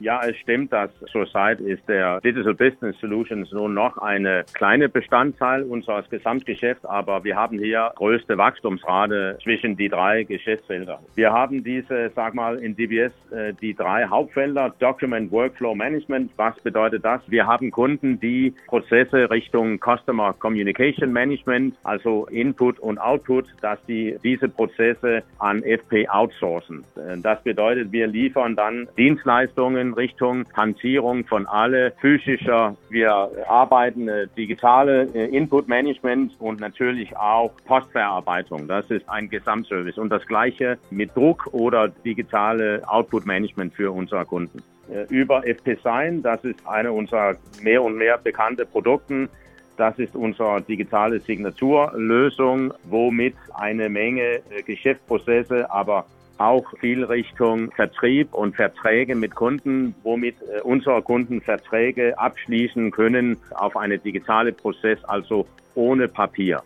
Ja, 0.00 0.20
es 0.24 0.36
stimmt, 0.36 0.72
dass 0.72 0.90
zurzeit 1.10 1.60
ist 1.60 1.88
der 1.88 2.20
Digital 2.20 2.54
Business 2.54 2.96
Solutions 3.00 3.50
nur 3.50 3.68
noch 3.68 3.98
eine 3.98 4.44
kleine 4.54 4.88
Bestandteil 4.88 5.64
unseres 5.64 6.08
Gesamtgeschäfts, 6.08 6.84
aber 6.84 7.24
wir 7.24 7.34
haben 7.34 7.58
hier 7.58 7.90
größte 7.96 8.38
Wachstumsrate 8.38 9.38
zwischen 9.42 9.76
die 9.76 9.88
drei 9.88 10.22
Geschäftsfelder. 10.22 11.00
Wir 11.16 11.32
haben 11.32 11.64
diese, 11.64 12.12
sag 12.14 12.34
mal, 12.34 12.58
in 12.58 12.76
DBS 12.76 13.12
äh, 13.32 13.52
die 13.60 13.74
drei 13.74 14.06
Hauptfelder 14.06 14.72
Document 14.78 15.32
Workflow 15.32 15.74
Management. 15.74 16.30
Was 16.36 16.54
bedeutet 16.60 17.04
das? 17.04 17.20
Wir 17.26 17.48
haben 17.48 17.72
Kunden, 17.72 18.20
die 18.20 18.54
Prozesse 18.68 19.28
Richtung 19.30 19.80
Customer 19.80 20.32
Communication 20.32 21.12
Management, 21.12 21.74
also 21.82 22.26
Input 22.26 22.78
und 22.78 22.98
Output, 22.98 23.46
dass 23.62 23.84
die 23.86 24.16
diese 24.22 24.48
Prozesse 24.48 25.24
an 25.40 25.64
FP 25.64 26.08
outsourcen. 26.08 26.84
Äh, 26.94 27.18
das 27.18 27.42
bedeutet, 27.42 27.90
wir 27.90 28.06
liefern 28.06 28.54
dann 28.54 28.86
Dienstleistungen 28.96 29.87
in 29.88 29.94
Richtung 29.94 30.44
Hantierung 30.54 31.24
von 31.24 31.46
alle 31.46 31.92
physischer. 32.00 32.76
Wir 32.90 33.30
arbeiten 33.48 34.08
äh, 34.08 34.26
digitale 34.36 35.08
äh, 35.14 35.26
Input-Management 35.36 36.32
und 36.40 36.60
natürlich 36.60 37.16
auch 37.16 37.52
Postverarbeitung. 37.64 38.68
Das 38.68 38.90
ist 38.90 39.08
ein 39.08 39.28
Gesamtservice. 39.28 39.98
Und 39.98 40.10
das 40.10 40.26
Gleiche 40.26 40.78
mit 40.90 41.16
Druck 41.16 41.48
oder 41.52 41.88
digitale 41.88 42.82
Output-Management 42.86 43.74
für 43.74 43.92
unsere 43.92 44.24
Kunden. 44.24 44.62
Äh, 44.92 45.04
über 45.08 45.46
FP-Sign, 45.46 46.22
das 46.22 46.44
ist 46.44 46.66
eine 46.66 46.92
unserer 46.92 47.34
mehr 47.62 47.82
und 47.82 47.96
mehr 47.96 48.18
bekannte 48.18 48.66
Produkte. 48.66 49.28
Das 49.76 49.98
ist 49.98 50.14
unsere 50.16 50.60
digitale 50.60 51.20
Signaturlösung, 51.20 52.74
womit 52.84 53.36
eine 53.54 53.88
Menge 53.88 54.40
äh, 54.50 54.62
Geschäftsprozesse, 54.66 55.70
aber 55.70 56.04
auch 56.38 56.64
viel 56.80 57.04
Richtung 57.04 57.70
Vertrieb 57.72 58.32
und 58.34 58.56
Verträge 58.56 59.14
mit 59.14 59.34
Kunden, 59.34 59.94
womit 60.02 60.36
äh, 60.42 60.60
unsere 60.62 61.02
Kunden 61.02 61.40
Verträge 61.40 62.18
abschließen 62.18 62.90
können 62.90 63.36
auf 63.54 63.76
eine 63.76 63.98
digitale 63.98 64.52
Prozess, 64.52 64.98
also 65.04 65.46
ohne 65.74 66.08
Papier. 66.08 66.62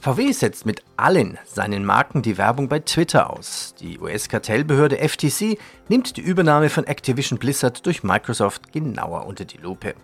VW 0.00 0.30
setzt 0.30 0.66
mit 0.66 0.82
allen 0.96 1.38
seinen 1.44 1.84
Marken 1.84 2.22
die 2.22 2.38
Werbung 2.38 2.68
bei 2.68 2.78
Twitter 2.78 3.30
aus. 3.30 3.74
Die 3.80 3.98
US-Kartellbehörde 3.98 4.98
FTC 4.98 5.58
nimmt 5.88 6.16
die 6.16 6.20
Übernahme 6.20 6.68
von 6.68 6.84
Activision 6.84 7.38
Blizzard 7.38 7.84
durch 7.84 8.04
Microsoft 8.04 8.72
genauer 8.72 9.26
unter 9.26 9.44
die 9.44 9.58
Lupe. 9.58 9.94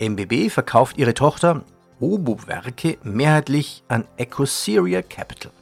MBB 0.00 0.50
verkauft 0.50 0.96
ihre 0.96 1.14
Tochter 1.14 1.62
Obo-Werke 2.00 2.96
mehrheitlich 3.04 3.84
an 3.88 4.04
Ecosyria 4.16 5.02
Capital. 5.02 5.52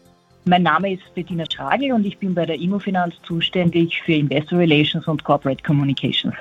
Mein 0.44 0.62
Name 0.62 0.94
ist 0.94 1.02
Bettina 1.14 1.44
Stragel 1.44 1.92
und 1.92 2.06
ich 2.06 2.16
bin 2.18 2.34
bei 2.34 2.46
der 2.46 2.56
Immofinanz 2.58 3.14
zuständig 3.26 4.00
für 4.02 4.14
Investor 4.14 4.58
Relations 4.58 5.06
und 5.06 5.22
Corporate 5.22 5.62
Communications. 5.62 6.34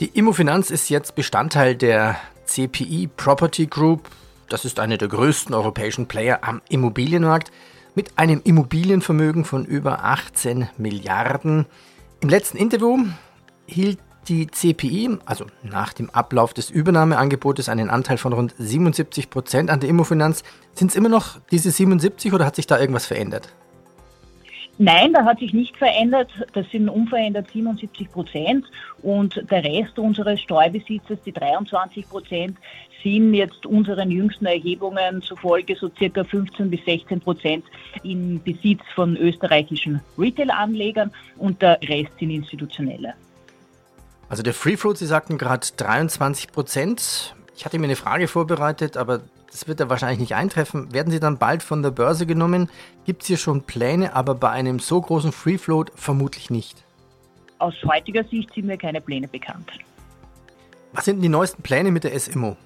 Die 0.00 0.06
Immofinanz 0.06 0.70
ist 0.70 0.90
jetzt 0.90 1.14
Bestandteil 1.14 1.74
der 1.74 2.16
CPI 2.44 3.08
Property 3.16 3.66
Group. 3.66 4.10
Das 4.48 4.64
ist 4.64 4.78
eine 4.78 4.98
der 4.98 5.08
größten 5.08 5.54
europäischen 5.54 6.06
Player 6.06 6.40
am 6.42 6.60
Immobilienmarkt 6.68 7.50
mit 7.94 8.18
einem 8.18 8.40
Immobilienvermögen 8.44 9.44
von 9.44 9.64
über 9.64 10.04
18 10.04 10.68
Milliarden. 10.76 11.66
Im 12.20 12.28
letzten 12.28 12.58
Interview 12.58 13.06
hielt 13.66 13.98
die 14.28 14.46
CPI, 14.46 15.18
also 15.24 15.46
nach 15.62 15.92
dem 15.92 16.10
Ablauf 16.10 16.54
des 16.54 16.70
Übernahmeangebotes, 16.70 17.68
einen 17.68 17.90
Anteil 17.90 18.18
von 18.18 18.32
rund 18.32 18.54
77 18.58 19.30
Prozent 19.30 19.70
an 19.70 19.80
der 19.80 19.88
Immofinanz. 19.88 20.44
Sind 20.74 20.90
es 20.90 20.96
immer 20.96 21.08
noch 21.08 21.38
diese 21.50 21.70
77 21.70 22.32
oder 22.32 22.44
hat 22.44 22.56
sich 22.56 22.66
da 22.66 22.78
irgendwas 22.78 23.06
verändert? 23.06 23.54
Nein, 24.80 25.12
da 25.12 25.24
hat 25.24 25.40
sich 25.40 25.52
nicht 25.52 25.76
verändert. 25.76 26.30
Das 26.52 26.70
sind 26.70 26.88
unverändert 26.88 27.50
77 27.50 28.12
Prozent 28.12 28.64
und 29.02 29.42
der 29.50 29.64
Rest 29.64 29.98
unseres 29.98 30.40
Streubesitzes, 30.40 31.18
die 31.26 31.32
23 31.32 32.08
Prozent, 32.08 32.56
sind 33.02 33.34
jetzt 33.34 33.66
unseren 33.66 34.10
jüngsten 34.10 34.46
Erhebungen 34.46 35.22
zufolge 35.22 35.74
so 35.74 35.90
circa 35.98 36.22
15 36.22 36.70
bis 36.70 36.84
16 36.84 37.20
Prozent 37.20 37.64
im 38.04 38.40
Besitz 38.42 38.82
von 38.94 39.16
österreichischen 39.16 40.00
Retail-Anlegern 40.16 41.10
und 41.38 41.60
der 41.60 41.80
Rest 41.82 42.12
sind 42.18 42.30
institutionelle. 42.30 43.14
Also 44.28 44.42
der 44.42 44.52
Free 44.52 44.76
Float, 44.76 44.98
Sie 44.98 45.06
sagten 45.06 45.38
gerade 45.38 45.66
23 45.76 46.52
Prozent. 46.52 47.34
Ich 47.56 47.64
hatte 47.64 47.78
mir 47.78 47.86
eine 47.86 47.96
Frage 47.96 48.28
vorbereitet, 48.28 48.96
aber 48.96 49.22
das 49.50 49.66
wird 49.66 49.80
ja 49.80 49.88
wahrscheinlich 49.88 50.20
nicht 50.20 50.34
eintreffen. 50.34 50.92
Werden 50.92 51.10
Sie 51.10 51.20
dann 51.20 51.38
bald 51.38 51.62
von 51.62 51.82
der 51.82 51.90
Börse 51.90 52.26
genommen? 52.26 52.68
Gibt 53.06 53.22
es 53.22 53.28
hier 53.28 53.38
schon 53.38 53.62
Pläne, 53.62 54.14
aber 54.14 54.34
bei 54.34 54.50
einem 54.50 54.78
so 54.78 55.00
großen 55.00 55.32
Free 55.32 55.56
Float 55.56 55.90
vermutlich 55.94 56.50
nicht? 56.50 56.84
Aus 57.58 57.74
heutiger 57.86 58.22
Sicht 58.24 58.52
sind 58.52 58.66
mir 58.66 58.76
keine 58.76 59.00
Pläne 59.00 59.26
bekannt. 59.26 59.70
Was 60.92 61.06
sind 61.06 61.22
die 61.22 61.28
neuesten 61.28 61.62
Pläne 61.62 61.90
mit 61.90 62.04
der 62.04 62.18
SMO? 62.18 62.56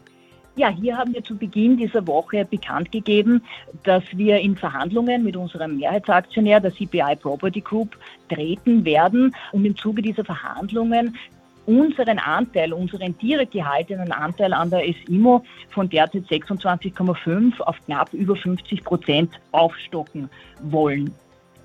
Ja, 0.54 0.68
hier 0.68 0.98
haben 0.98 1.14
wir 1.14 1.24
zu 1.24 1.34
Beginn 1.36 1.78
dieser 1.78 2.06
Woche 2.06 2.44
bekannt 2.44 2.92
gegeben, 2.92 3.42
dass 3.84 4.02
wir 4.12 4.38
in 4.38 4.54
Verhandlungen 4.54 5.24
mit 5.24 5.34
unserem 5.34 5.78
Mehrheitsaktionär, 5.78 6.60
der 6.60 6.72
CPI 6.72 7.16
Property 7.16 7.62
Group, 7.62 7.96
treten 8.28 8.84
werden 8.84 9.34
und 9.52 9.64
im 9.64 9.74
Zuge 9.76 10.02
dieser 10.02 10.24
Verhandlungen 10.24 11.16
unseren 11.66 12.18
Anteil, 12.18 12.72
unseren 12.72 13.16
direkt 13.18 13.52
gehaltenen 13.52 14.12
Anteil 14.12 14.52
an 14.52 14.70
der 14.70 14.82
SIMO 15.06 15.44
von 15.70 15.88
derzeit 15.88 16.24
26,5 16.24 17.60
auf 17.60 17.76
knapp 17.86 18.12
über 18.12 18.36
50 18.36 18.84
Prozent 18.84 19.30
aufstocken 19.52 20.28
wollen. 20.62 21.14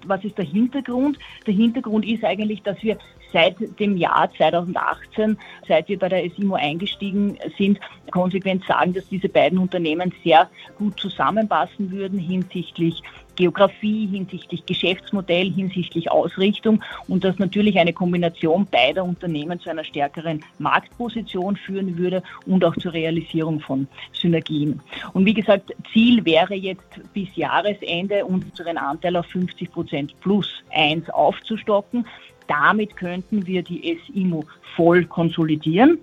Was 0.06 0.24
ist 0.24 0.38
der 0.38 0.46
Hintergrund? 0.46 1.18
Der 1.46 1.54
Hintergrund 1.54 2.06
ist 2.06 2.24
eigentlich, 2.24 2.62
dass 2.62 2.82
wir 2.84 2.98
seit 3.34 3.56
dem 3.80 3.98
Jahr 3.98 4.32
2018, 4.38 5.38
seit 5.68 5.90
wir 5.90 6.00
bei 6.00 6.10
der 6.10 6.30
SIMO 6.30 6.56
eingestiegen 6.56 7.38
sind, 7.58 7.80
konsequent 8.12 8.64
sagen, 8.66 8.94
dass 8.94 9.08
diese 9.10 9.28
beiden 9.28 9.58
Unternehmen 9.58 10.14
sehr 10.24 10.50
gut 10.78 11.00
zusammenpassen 11.00 11.92
würden 11.92 12.20
hinsichtlich 12.20 13.02
Geografie, 13.38 14.08
hinsichtlich 14.08 14.66
Geschäftsmodell, 14.66 15.50
hinsichtlich 15.50 16.12
Ausrichtung 16.12 16.84
und 17.08 17.24
dass 17.24 17.40
natürlich 17.40 17.80
eine 17.80 17.94
Kombination 17.94 18.68
beider 18.70 19.06
Unternehmen 19.06 19.60
zu 19.62 19.70
einer 19.70 19.86
stärkeren 19.86 20.44
Marktposition 20.60 21.56
führen 21.56 21.98
würde 21.98 22.22
und 22.46 22.66
auch 22.66 22.76
zur 22.76 22.92
Realisierung 22.92 23.62
von 23.62 23.88
Synergien. 24.12 24.82
Und 25.14 25.26
wie 25.26 25.34
gesagt, 25.34 25.74
Ziel 25.94 26.26
wäre 26.26 26.56
jetzt 26.56 27.00
bis 27.14 27.34
Jahresende 27.36 28.26
unseren 28.26 28.78
Anteil 28.78 29.16
auf 29.16 29.28
50 29.28 29.72
Prozent 29.72 30.20
plus 30.20 30.50
eins 30.74 31.10
aufzustocken. 31.10 32.06
Damit 32.48 32.98
könnten 32.98 33.46
wir 33.46 33.62
die 33.62 34.00
SIMO 34.08 34.44
voll 34.76 35.06
konsolidieren 35.06 36.00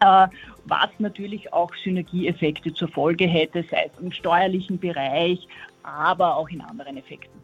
äh, 0.00 0.26
was 0.66 0.88
natürlich 0.98 1.52
auch 1.52 1.70
Synergieeffekte 1.82 2.72
zur 2.72 2.88
Folge 2.88 3.26
hätte, 3.26 3.64
sei 3.70 3.90
es 3.92 4.02
im 4.02 4.12
steuerlichen 4.12 4.78
Bereich, 4.78 5.46
aber 5.84 6.36
auch 6.36 6.48
in 6.48 6.60
anderen 6.60 6.96
Effekten. 6.96 7.40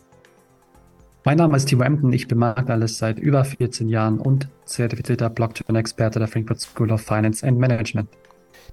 Mein 1.24 1.36
Name 1.36 1.56
ist 1.56 1.66
Timo 1.66 1.84
Emden, 1.84 2.12
ich 2.12 2.28
bin 2.28 2.38
Marktanalyst 2.38 2.96
seit 2.96 3.18
über 3.18 3.44
14 3.44 3.90
Jahren 3.90 4.18
und 4.18 4.48
zertifizierter 4.64 5.28
Blockchain-Experte 5.28 6.18
der 6.18 6.28
Frankfurt 6.28 6.60
School 6.60 6.90
of 6.90 7.02
Finance 7.02 7.46
and 7.46 7.58
Management. 7.58 8.08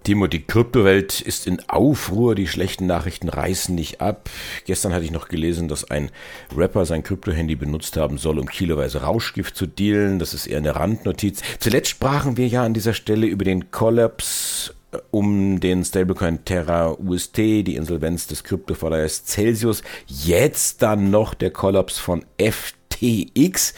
Timo, 0.03 0.27
die 0.27 0.43
Kryptowelt 0.43 1.19
ist 1.19 1.47
in 1.47 1.59
Aufruhr, 1.67 2.35
die 2.35 2.47
schlechten 2.47 2.85
Nachrichten 2.85 3.27
reißen 3.27 3.75
nicht 3.75 3.99
ab. 3.99 4.29
Gestern 4.65 4.93
hatte 4.93 5.03
ich 5.03 5.11
noch 5.11 5.27
gelesen, 5.27 5.67
dass 5.67 5.91
ein 5.91 6.11
Rapper 6.55 6.85
sein 6.85 7.03
Krypto-Handy 7.03 7.55
benutzt 7.55 7.97
haben 7.97 8.17
soll, 8.17 8.39
um 8.39 8.47
kiloweise 8.47 9.01
Rauschgift 9.01 9.57
zu 9.57 9.65
dealen. 9.65 10.19
Das 10.19 10.33
ist 10.33 10.47
eher 10.47 10.59
eine 10.59 10.75
Randnotiz. 10.75 11.41
Zuletzt 11.59 11.89
sprachen 11.89 12.37
wir 12.37 12.47
ja 12.47 12.63
an 12.63 12.73
dieser 12.73 12.93
Stelle 12.93 13.27
über 13.27 13.43
den 13.43 13.71
Kollaps 13.71 14.73
um 15.11 15.59
den 15.59 15.83
Stablecoin 15.83 16.45
Terra 16.45 16.91
UST, 16.91 17.37
die 17.37 17.75
Insolvenz 17.75 18.27
des 18.27 18.43
Kryptoverleihers 18.43 19.25
Celsius, 19.25 19.83
jetzt 20.07 20.81
dann 20.81 21.09
noch 21.09 21.33
der 21.33 21.51
Kollaps 21.51 21.97
von 21.99 22.25
FTX 22.37 23.73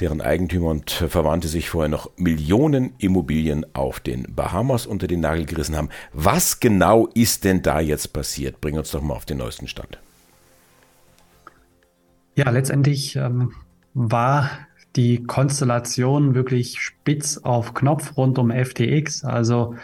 deren 0.00 0.20
Eigentümer 0.20 0.68
und 0.68 0.90
Verwandte 0.90 1.48
sich 1.48 1.70
vorher 1.70 1.88
noch 1.88 2.10
Millionen 2.16 2.92
Immobilien 2.98 3.66
auf 3.74 3.98
den 4.00 4.26
Bahamas 4.34 4.86
unter 4.86 5.06
den 5.06 5.20
Nagel 5.20 5.44
gerissen 5.44 5.76
haben. 5.76 5.88
Was 6.12 6.60
genau 6.60 7.08
ist 7.14 7.44
denn 7.44 7.62
da 7.62 7.80
jetzt 7.80 8.12
passiert? 8.12 8.60
Bring 8.60 8.78
uns 8.78 8.92
doch 8.92 9.02
mal 9.02 9.14
auf 9.14 9.24
den 9.24 9.38
neuesten 9.38 9.66
Stand. 9.66 9.98
Ja, 12.36 12.48
letztendlich 12.50 13.16
ähm, 13.16 13.54
war 13.94 14.50
die 14.94 15.24
Konstellation 15.24 16.34
wirklich 16.34 16.80
spitz 16.80 17.38
auf 17.38 17.74
Knopf 17.74 18.16
rund 18.16 18.38
um 18.38 18.52
FTX. 18.52 19.24
Also 19.24 19.74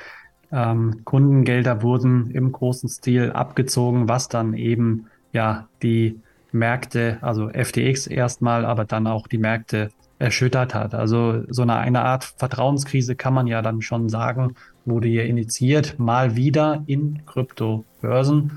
ähm, 0.54 1.04
Kundengelder 1.04 1.82
wurden 1.82 2.30
im 2.30 2.52
großen 2.52 2.88
Stil 2.88 3.32
abgezogen, 3.32 4.08
was 4.08 4.28
dann 4.28 4.54
eben 4.54 5.06
ja 5.32 5.68
die 5.82 6.20
Märkte, 6.52 7.18
also 7.20 7.48
FTX 7.48 8.06
erstmal, 8.06 8.64
aber 8.64 8.84
dann 8.84 9.08
auch 9.08 9.26
die 9.26 9.38
Märkte 9.38 9.90
erschüttert 10.20 10.72
hat. 10.74 10.94
Also 10.94 11.42
so 11.48 11.62
eine, 11.62 11.74
eine 11.74 12.02
Art 12.02 12.24
Vertrauenskrise 12.36 13.16
kann 13.16 13.34
man 13.34 13.48
ja 13.48 13.62
dann 13.62 13.82
schon 13.82 14.08
sagen, 14.08 14.54
wurde 14.84 15.08
hier 15.08 15.24
initiiert, 15.24 15.98
mal 15.98 16.36
wieder 16.36 16.84
in 16.86 17.26
Kryptobörsen. 17.26 18.52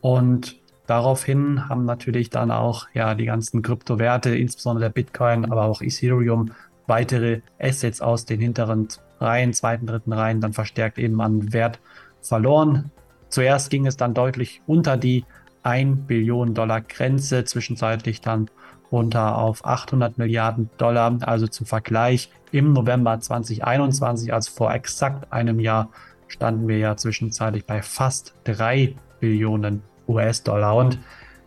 Und 0.00 0.58
daraufhin 0.86 1.68
haben 1.68 1.84
natürlich 1.84 2.30
dann 2.30 2.50
auch 2.50 2.86
ja 2.94 3.14
die 3.14 3.26
ganzen 3.26 3.60
Kryptowerte, 3.60 4.34
insbesondere 4.34 4.88
Bitcoin, 4.88 5.44
aber 5.44 5.64
auch 5.64 5.82
Ethereum, 5.82 6.52
weitere 6.86 7.42
Assets 7.60 8.00
aus 8.00 8.24
den 8.24 8.40
hinteren 8.40 8.88
Reihen, 9.22 9.52
zweiten, 9.52 9.86
dritten 9.86 10.12
Reihen 10.12 10.40
dann 10.40 10.52
verstärkt 10.52 10.98
eben 10.98 11.20
an 11.20 11.52
Wert 11.52 11.80
verloren. 12.20 12.90
Zuerst 13.28 13.70
ging 13.70 13.86
es 13.86 13.96
dann 13.96 14.14
deutlich 14.14 14.60
unter 14.66 14.96
die 14.96 15.24
1 15.62 16.06
Billion 16.06 16.54
Dollar 16.54 16.80
Grenze, 16.80 17.44
zwischenzeitlich 17.44 18.20
dann 18.20 18.50
runter 18.90 19.38
auf 19.38 19.64
800 19.64 20.18
Milliarden 20.18 20.68
Dollar. 20.76 21.16
Also 21.22 21.46
zum 21.46 21.66
Vergleich 21.66 22.30
im 22.50 22.72
November 22.72 23.18
2021, 23.18 24.32
also 24.34 24.52
vor 24.52 24.72
exakt 24.72 25.32
einem 25.32 25.60
Jahr, 25.60 25.88
standen 26.28 26.68
wir 26.68 26.78
ja 26.78 26.96
zwischenzeitlich 26.96 27.64
bei 27.64 27.82
fast 27.82 28.34
3 28.44 28.94
Billionen 29.20 29.82
US-Dollar. 30.08 30.76
Und 30.76 30.98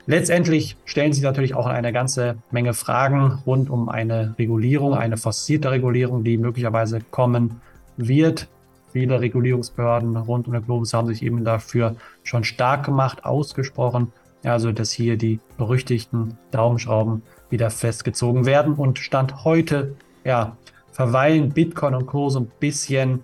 letztendlich 0.06 0.78
stellen 0.86 1.14
sich 1.14 1.24
natürlich 1.24 1.56
auch 1.56 1.66
eine 1.66 1.92
ganze 1.94 2.38
Menge 2.52 2.74
Fragen 2.74 3.40
rund 3.46 3.70
um 3.70 3.90
eine 3.90 4.36
Regulierung, 4.38 4.94
eine 4.94 5.18
forcierte 5.18 5.72
Regulierung, 5.72 6.24
die 6.24 6.38
möglicherweise 6.38 7.00
kommen 7.12 7.62
wird. 7.98 8.48
Viele 8.92 9.20
Regulierungsbehörden 9.20 10.16
rund 10.16 10.48
um 10.48 10.54
den 10.54 10.64
Globus 10.64 10.94
haben 10.94 11.08
sich 11.08 11.22
eben 11.22 11.44
dafür 11.44 11.96
schon 12.24 12.44
stark 12.44 12.86
gemacht, 12.86 13.26
ausgesprochen. 13.26 14.12
Also, 14.44 14.72
dass 14.72 14.92
hier 14.92 15.18
die 15.18 15.40
berüchtigten 15.58 16.38
Daumenschrauben 16.52 17.24
wieder 17.50 17.70
festgezogen 17.72 18.46
werden. 18.46 18.76
Und 18.76 19.00
Stand 19.00 19.44
heute, 19.44 19.96
ja, 20.24 20.56
verweilen 20.92 21.50
Bitcoin 21.50 21.96
und 21.96 22.06
Co. 22.06 22.30
so 22.30 22.40
ein 22.42 22.52
bisschen 22.60 23.24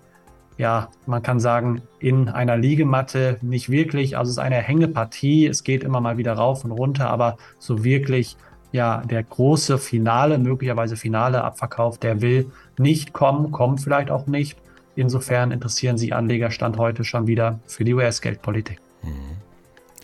ja, 0.58 0.88
man 1.06 1.22
kann 1.22 1.40
sagen, 1.40 1.82
in 1.98 2.28
einer 2.28 2.56
Liegematte 2.56 3.38
nicht 3.42 3.70
wirklich. 3.70 4.16
Also 4.16 4.30
es 4.30 4.36
ist 4.36 4.42
eine 4.42 4.56
Hängepartie. 4.56 5.46
Es 5.46 5.64
geht 5.64 5.82
immer 5.82 6.00
mal 6.00 6.18
wieder 6.18 6.34
rauf 6.34 6.64
und 6.64 6.72
runter, 6.72 7.10
aber 7.10 7.36
so 7.58 7.84
wirklich, 7.84 8.36
ja, 8.70 9.02
der 9.04 9.22
große 9.22 9.78
Finale, 9.78 10.38
möglicherweise 10.38 10.96
finale 10.96 11.42
Abverkauf, 11.42 11.98
der 11.98 12.20
will 12.20 12.50
nicht 12.78 13.12
kommen, 13.12 13.50
kommt 13.50 13.80
vielleicht 13.80 14.10
auch 14.10 14.26
nicht. 14.26 14.58
Insofern 14.94 15.52
interessieren 15.52 15.96
sich 15.96 16.14
Anleger 16.14 16.50
Stand 16.50 16.76
heute 16.76 17.04
schon 17.04 17.26
wieder 17.26 17.60
für 17.66 17.84
die 17.84 17.94
US-Geldpolitik. 17.94 18.78
Mhm. 19.02 19.36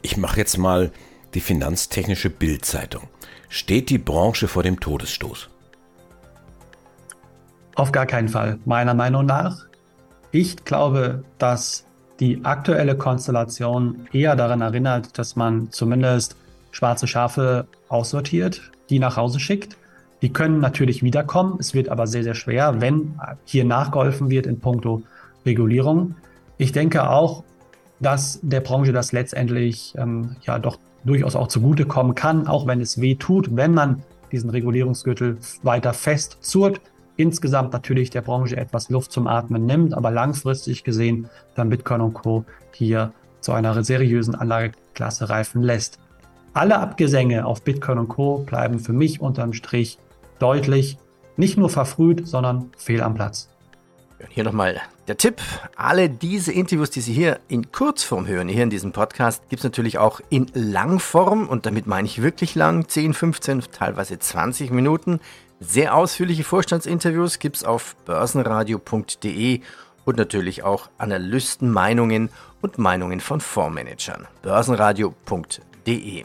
Ich 0.01 0.17
mache 0.17 0.39
jetzt 0.39 0.57
mal 0.57 0.91
die 1.35 1.41
finanztechnische 1.41 2.31
Bildzeitung. 2.31 3.03
Steht 3.51 3.91
die 3.91 3.99
Branche 3.99 4.49
vor 4.49 4.63
dem 4.63 4.81
Todesstoß? 4.81 5.51
Auf 7.75 7.93
gar 7.93 8.07
keinen 8.07 8.29
Fall. 8.29 8.59
Meiner 8.65 8.95
Meinung 8.95 9.27
nach 9.27 9.68
ich 10.31 10.65
glaube, 10.65 11.25
dass 11.39 11.85
die 12.21 12.45
aktuelle 12.45 12.97
Konstellation 12.97 14.09
eher 14.13 14.37
daran 14.37 14.61
erinnert, 14.61 15.19
dass 15.19 15.37
man 15.37 15.71
zumindest 15.71 16.37
schwarze 16.71 17.07
Schafe 17.07 17.67
aussortiert, 17.89 18.73
die 18.91 18.99
nach 18.99 19.17
Hause 19.17 19.41
schickt. 19.41 19.77
Die 20.21 20.33
können 20.33 20.61
natürlich 20.61 21.03
wiederkommen. 21.03 21.57
Es 21.61 21.75
wird 21.75 21.89
aber 21.89 22.07
sehr, 22.07 22.25
sehr 22.25 22.35
schwer, 22.35 22.81
wenn 22.81 23.19
hier 23.45 23.65
nachgeholfen 23.65 24.31
wird 24.31 24.47
in 24.47 24.59
puncto 24.59 25.03
Regulierung. 25.47 26.17
Ich 26.57 26.73
denke 26.73 27.09
auch, 27.09 27.45
dass 28.01 28.41
der 28.43 28.61
Branche 28.61 28.93
das 28.93 29.13
letztendlich 29.13 29.95
ähm, 29.97 30.37
ja 30.43 30.59
doch 30.59 30.79
durchaus 31.05 31.37
auch 31.37 31.49
zugutekommen 31.49 32.15
kann, 32.15 32.49
auch 32.49 32.67
wenn 32.67 32.81
es 32.81 33.01
weh 33.01 33.15
tut, 33.15 33.57
wenn 33.57 33.75
man 33.75 34.03
diesen 34.33 34.51
Regulierungsgürtel 34.51 35.39
weiter 35.63 35.93
fest 35.95 36.39
zurrt 36.41 36.81
insgesamt 37.19 37.73
natürlich 37.75 38.09
der 38.09 38.23
Branche 38.23 38.57
etwas 38.57 38.89
Luft 38.89 39.13
zum 39.13 39.27
Atmen 39.27 39.67
nimmt, 39.67 39.93
aber 39.93 40.11
langfristig 40.11 40.85
gesehen 40.85 41.29
dann 41.55 41.69
Bitcoin 41.69 42.01
und 42.01 42.15
Co. 42.15 42.45
hier 42.73 43.13
zu 43.41 43.53
einer 43.53 43.85
seriösen 43.85 44.35
Anlageklasse 44.35 45.29
reifen 45.29 45.63
lässt. 45.63 45.99
Alle 46.55 46.79
Abgesänge 46.79 47.45
auf 47.45 47.63
Bitcoin 47.63 47.99
und 47.99 48.09
Co. 48.09 48.39
bleiben 48.39 48.79
für 48.79 48.93
mich 48.93 49.21
unterm 49.21 49.53
Strich 49.53 49.99
deutlich 50.39 50.97
nicht 51.37 51.59
nur 51.59 51.71
verfrüht, 51.71 52.27
sondern 52.27 52.71
fehl 52.77 53.03
am 53.03 53.15
Platz. 53.15 53.49
Hier 54.31 54.45
nochmal 54.45 54.81
der 55.07 55.17
Tipp. 55.17 55.41
Alle 55.77 56.11
diese 56.11 56.53
Interviews, 56.53 56.91
die 56.91 57.01
Sie 57.01 57.13
hier 57.13 57.39
in 57.49 57.71
Kurzform 57.71 58.27
hören, 58.27 58.49
hier 58.49 58.65
in 58.65 58.71
diesem 58.71 58.93
Podcast, 58.93 59.49
gibt 59.49 59.61
es 59.61 59.65
natürlich 59.65 59.99
auch 59.99 60.21
in 60.29 60.47
Langform 60.55 61.49
und 61.49 61.67
damit 61.67 61.87
meine 61.87 62.07
ich 62.07 62.23
wirklich 62.23 62.55
lang, 62.55 62.89
10, 62.89 63.15
15, 63.15 63.63
teilweise 63.73 64.19
20 64.19 64.71
Minuten. 64.71 65.21
Sehr 65.61 65.97
ausführliche 65.97 66.45
Vorstandsinterviews 66.45 67.41
gibt 67.41 67.57
es 67.57 67.65
auf 67.65 67.97
börsenradio.de 68.05 69.61
und 70.05 70.17
natürlich 70.17 70.63
auch 70.63 70.89
Analystenmeinungen 70.99 72.31
und 72.63 72.79
Meinungen 72.79 73.19
von 73.19 73.41
Fondsmanagern. 73.41 74.29
börsenradio.de. 74.43 76.25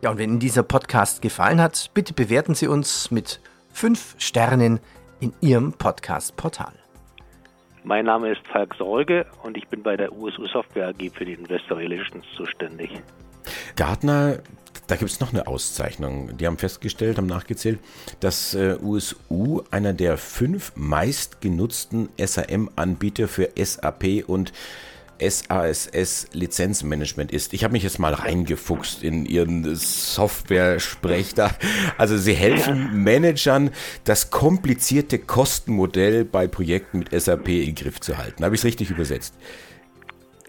Ja, 0.00 0.10
und 0.10 0.18
wenn 0.18 0.30
Ihnen 0.30 0.38
dieser 0.38 0.62
Podcast 0.62 1.22
gefallen 1.22 1.60
hat, 1.60 1.90
bitte 1.92 2.14
bewerten 2.14 2.54
Sie 2.54 2.68
uns 2.68 3.10
mit 3.10 3.40
5 3.72 4.14
Sternen 4.18 4.78
in 5.18 5.32
Ihrem 5.40 5.72
Podcast-Portal. 5.72 6.72
Mein 7.82 8.04
Name 8.04 8.30
ist 8.30 8.46
Falk 8.52 8.76
Sorge 8.76 9.26
und 9.42 9.56
ich 9.56 9.66
bin 9.66 9.82
bei 9.82 9.96
der 9.96 10.12
USU 10.12 10.46
Software 10.46 10.88
AG 10.88 11.10
für 11.12 11.24
die 11.24 11.32
Investor 11.32 11.78
Relations 11.78 12.24
zuständig. 12.36 12.90
Gartner 13.74 14.38
da 14.90 14.96
gibt 14.96 15.10
es 15.10 15.20
noch 15.20 15.32
eine 15.32 15.46
Auszeichnung. 15.46 16.36
Die 16.36 16.46
haben 16.46 16.58
festgestellt, 16.58 17.16
haben 17.16 17.26
nachgezählt, 17.26 17.78
dass 18.18 18.54
äh, 18.54 18.76
USU 18.82 19.62
einer 19.70 19.92
der 19.92 20.16
fünf 20.16 20.72
meistgenutzten 20.74 22.08
SAM-Anbieter 22.18 23.28
für 23.28 23.50
SAP 23.56 24.24
und 24.26 24.52
SASS 25.20 26.26
Lizenzmanagement 26.32 27.30
ist. 27.30 27.52
Ich 27.52 27.62
habe 27.62 27.72
mich 27.72 27.84
jetzt 27.84 28.00
mal 28.00 28.14
reingefuchst 28.14 29.04
in 29.04 29.26
ihren 29.26 29.76
Software-Sprech 29.76 31.34
da. 31.34 31.54
Also 31.96 32.16
sie 32.16 32.34
helfen 32.34 32.90
Managern, 33.04 33.70
das 34.04 34.30
komplizierte 34.30 35.20
Kostenmodell 35.20 36.24
bei 36.24 36.48
Projekten 36.48 37.00
mit 37.00 37.10
SAP 37.12 37.48
in 37.48 37.76
Griff 37.76 38.00
zu 38.00 38.18
halten. 38.18 38.44
Habe 38.44 38.56
ich 38.56 38.62
es 38.62 38.64
richtig 38.64 38.90
übersetzt? 38.90 39.34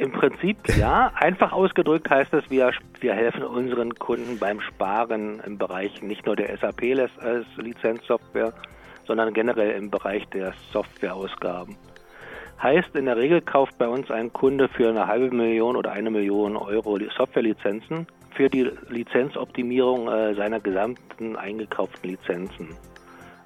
Im 0.02 0.12
Prinzip 0.12 0.58
ja. 0.78 1.12
Einfach 1.14 1.52
ausgedrückt 1.52 2.10
heißt 2.10 2.34
es, 2.34 2.50
wir, 2.50 2.72
wir 3.02 3.14
helfen 3.14 3.44
unseren 3.44 3.94
Kunden 3.94 4.40
beim 4.40 4.60
Sparen 4.60 5.40
im 5.46 5.60
Bereich 5.60 6.02
nicht 6.02 6.26
nur 6.26 6.36
der 6.36 6.58
SAP 6.58 6.82
als 7.20 7.46
Lizenzsoftware, 7.58 8.52
sondern 9.06 9.32
generell 9.32 9.74
im 9.74 9.92
Bereich 9.92 10.28
der 10.30 10.56
Softwareausgaben. 10.74 11.78
Heißt, 12.64 12.96
in 12.96 13.06
der 13.06 13.16
Regel 13.16 13.42
kauft 13.42 13.78
bei 13.78 13.88
uns 13.88 14.10
ein 14.10 14.34
Kunde 14.34 14.70
für 14.70 14.90
eine 14.90 15.06
halbe 15.06 15.36
Million 15.36 15.76
oder 15.76 15.92
eine 15.92 16.10
Million 16.10 16.58
Euro 16.58 16.98
Softwarelizenzen 17.16 18.08
für 18.36 18.50
die 18.50 18.72
Lizenzoptimierung 18.90 20.08
äh, 20.08 20.34
seiner 20.34 20.60
gesamten 20.60 21.36
eingekauften 21.36 22.10
Lizenzen. 22.10 22.70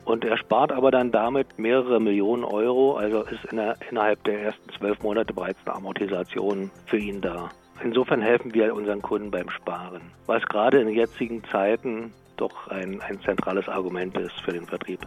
Und 0.05 0.23
er 0.23 0.37
spart 0.37 0.71
aber 0.71 0.91
dann 0.91 1.11
damit 1.11 1.57
mehrere 1.57 1.99
Millionen 1.99 2.43
Euro, 2.43 2.95
also 2.95 3.23
ist 3.23 3.43
in 3.49 3.57
der, 3.57 3.75
innerhalb 3.89 4.23
der 4.23 4.39
ersten 4.39 4.69
zwölf 4.77 5.01
Monate 5.01 5.33
bereits 5.33 5.57
eine 5.65 5.75
Amortisation 5.75 6.69
für 6.85 6.97
ihn 6.97 7.21
da. 7.21 7.49
Insofern 7.83 8.21
helfen 8.21 8.53
wir 8.53 8.73
unseren 8.73 9.01
Kunden 9.01 9.31
beim 9.31 9.49
Sparen, 9.49 10.01
was 10.27 10.43
gerade 10.43 10.79
in 10.79 10.89
jetzigen 10.89 11.43
Zeiten 11.51 12.13
doch 12.37 12.67
ein, 12.67 13.01
ein 13.01 13.19
zentrales 13.21 13.67
Argument 13.67 14.15
ist 14.17 14.39
für 14.41 14.53
den 14.53 14.65
Vertrieb. 14.65 14.99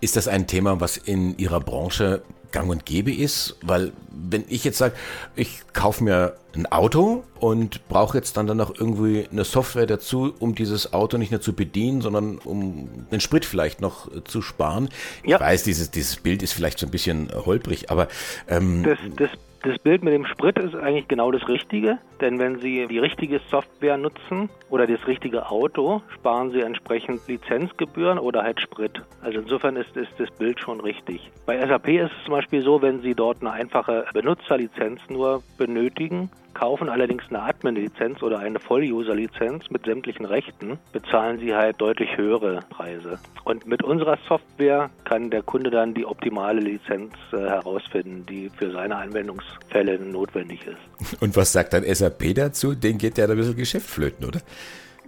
Ist 0.00 0.16
das 0.16 0.28
ein 0.28 0.46
Thema, 0.46 0.80
was 0.80 0.96
in 0.96 1.36
Ihrer 1.36 1.60
Branche 1.60 2.22
gang 2.56 2.70
und 2.70 2.86
gäbe 2.86 3.12
ist? 3.12 3.56
Weil 3.62 3.92
wenn 4.10 4.44
ich 4.48 4.64
jetzt 4.64 4.78
sage, 4.78 4.94
ich 5.34 5.60
kaufe 5.74 6.02
mir 6.02 6.36
ein 6.54 6.64
Auto 6.66 7.22
und 7.38 7.86
brauche 7.88 8.16
jetzt 8.16 8.36
dann, 8.38 8.46
noch 8.46 8.74
irgendwie 8.74 9.26
eine 9.30 9.44
Software 9.44 9.86
dazu, 9.86 10.32
um 10.38 10.54
dieses 10.54 10.94
Auto 10.94 11.18
nicht 11.18 11.30
nur 11.30 11.42
zu 11.42 11.52
bedienen, 11.52 12.00
sondern 12.00 12.38
um 12.38 12.88
den 13.12 13.20
Sprit 13.20 13.44
vielleicht 13.44 13.82
noch 13.82 14.08
zu 14.24 14.40
sparen. 14.40 14.88
Ja. 15.22 15.36
Ich 15.36 15.42
weiß, 15.42 15.64
dieses, 15.64 15.90
dieses 15.90 16.16
Bild 16.16 16.42
ist 16.42 16.54
vielleicht 16.54 16.78
so 16.78 16.86
ein 16.86 16.90
bisschen 16.90 17.30
holprig, 17.44 17.90
aber 17.90 18.08
ähm, 18.48 18.84
das, 18.84 18.98
das 19.16 19.30
das 19.62 19.78
Bild 19.80 20.04
mit 20.04 20.14
dem 20.14 20.26
Sprit 20.26 20.58
ist 20.58 20.74
eigentlich 20.76 21.08
genau 21.08 21.32
das 21.32 21.48
Richtige, 21.48 21.98
denn 22.20 22.38
wenn 22.38 22.60
Sie 22.60 22.86
die 22.86 22.98
richtige 22.98 23.40
Software 23.50 23.96
nutzen 23.96 24.48
oder 24.70 24.86
das 24.86 25.06
richtige 25.06 25.50
Auto, 25.50 26.02
sparen 26.14 26.50
Sie 26.50 26.60
entsprechend 26.60 27.26
Lizenzgebühren 27.28 28.18
oder 28.18 28.42
halt 28.42 28.60
Sprit. 28.60 29.02
Also 29.22 29.40
insofern 29.40 29.76
ist, 29.76 29.96
ist 29.96 30.12
das 30.18 30.30
Bild 30.32 30.60
schon 30.60 30.80
richtig. 30.80 31.30
Bei 31.46 31.58
SAP 31.66 31.88
ist 31.88 32.12
es 32.18 32.24
zum 32.24 32.34
Beispiel 32.34 32.62
so, 32.62 32.82
wenn 32.82 33.00
Sie 33.02 33.14
dort 33.14 33.40
eine 33.40 33.52
einfache 33.52 34.06
Benutzerlizenz 34.12 35.00
nur 35.08 35.42
benötigen, 35.58 36.30
kaufen 36.56 36.88
allerdings 36.88 37.24
eine 37.28 37.42
Admin-Lizenz 37.42 38.22
oder 38.22 38.38
eine 38.38 38.58
Voll-User-Lizenz 38.58 39.68
mit 39.70 39.84
sämtlichen 39.84 40.24
Rechten, 40.24 40.78
bezahlen 40.90 41.38
sie 41.38 41.54
halt 41.54 41.78
deutlich 41.82 42.16
höhere 42.16 42.60
Preise. 42.70 43.18
Und 43.44 43.66
mit 43.66 43.82
unserer 43.82 44.16
Software 44.26 44.88
kann 45.04 45.28
der 45.28 45.42
Kunde 45.42 45.70
dann 45.70 45.92
die 45.92 46.06
optimale 46.06 46.60
Lizenz 46.60 47.12
äh, 47.32 47.36
herausfinden, 47.36 48.24
die 48.26 48.48
für 48.48 48.70
seine 48.72 48.96
Anwendungsfälle 48.96 49.98
notwendig 49.98 50.66
ist. 50.66 51.20
Und 51.20 51.36
was 51.36 51.52
sagt 51.52 51.74
dann 51.74 51.84
SAP 51.84 52.05
dazu? 52.10 52.74
Den 52.74 52.98
geht 52.98 53.18
ja 53.18 53.26
ein 53.26 53.36
bisschen 53.36 53.56
Geschäft 53.56 53.88
flöten, 53.88 54.26
oder? 54.26 54.40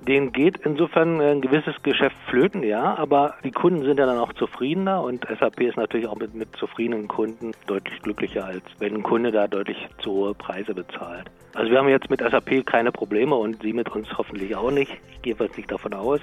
denen 0.07 0.33
geht 0.33 0.59
insofern 0.65 1.21
ein 1.21 1.41
gewisses 1.41 1.75
Geschäft 1.83 2.17
flöten, 2.29 2.63
ja, 2.63 2.97
aber 2.97 3.35
die 3.45 3.51
Kunden 3.51 3.85
sind 3.85 3.99
ja 3.99 4.07
dann 4.07 4.19
auch 4.19 4.33
zufriedener 4.33 5.03
und 5.03 5.27
SAP 5.39 5.61
ist 5.61 5.77
natürlich 5.77 6.07
auch 6.07 6.17
mit, 6.17 6.35
mit 6.35 6.55
zufriedenen 6.57 7.09
Kunden 7.09 7.53
deutlich 7.67 8.01
glücklicher, 8.03 8.45
als 8.45 8.63
wenn 8.79 8.97
ein 8.97 9.03
Kunde 9.03 9.33
da 9.33 9.47
deutlich 9.49 9.77
zu 10.03 10.11
hohe 10.11 10.35
Preise 10.35 10.75
bezahlt. 10.75 11.31
Also 11.55 11.71
wir 11.71 11.79
haben 11.79 11.89
jetzt 11.89 12.11
mit 12.11 12.21
SAP 12.21 12.65
keine 12.67 12.93
Probleme 12.93 13.35
und 13.35 13.63
Sie 13.63 13.73
mit 13.73 13.89
uns 13.91 14.09
hoffentlich 14.17 14.55
auch 14.55 14.71
nicht. 14.71 14.93
Ich 15.13 15.23
gehe 15.23 15.37
jetzt 15.39 15.57
nicht 15.57 15.71
davon 15.71 15.95
aus. 15.95 16.21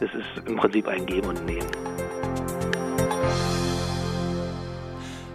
Es 0.00 0.14
ist 0.14 0.48
im 0.48 0.56
Prinzip 0.56 0.86
ein 0.86 1.04
Geben 1.06 1.28
und 1.28 1.44
Nehmen. 1.44 1.66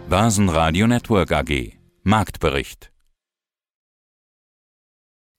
Börsenradio 0.08 0.86
Network 0.86 1.32
AG 1.32 1.74
Marktbericht 2.02 2.93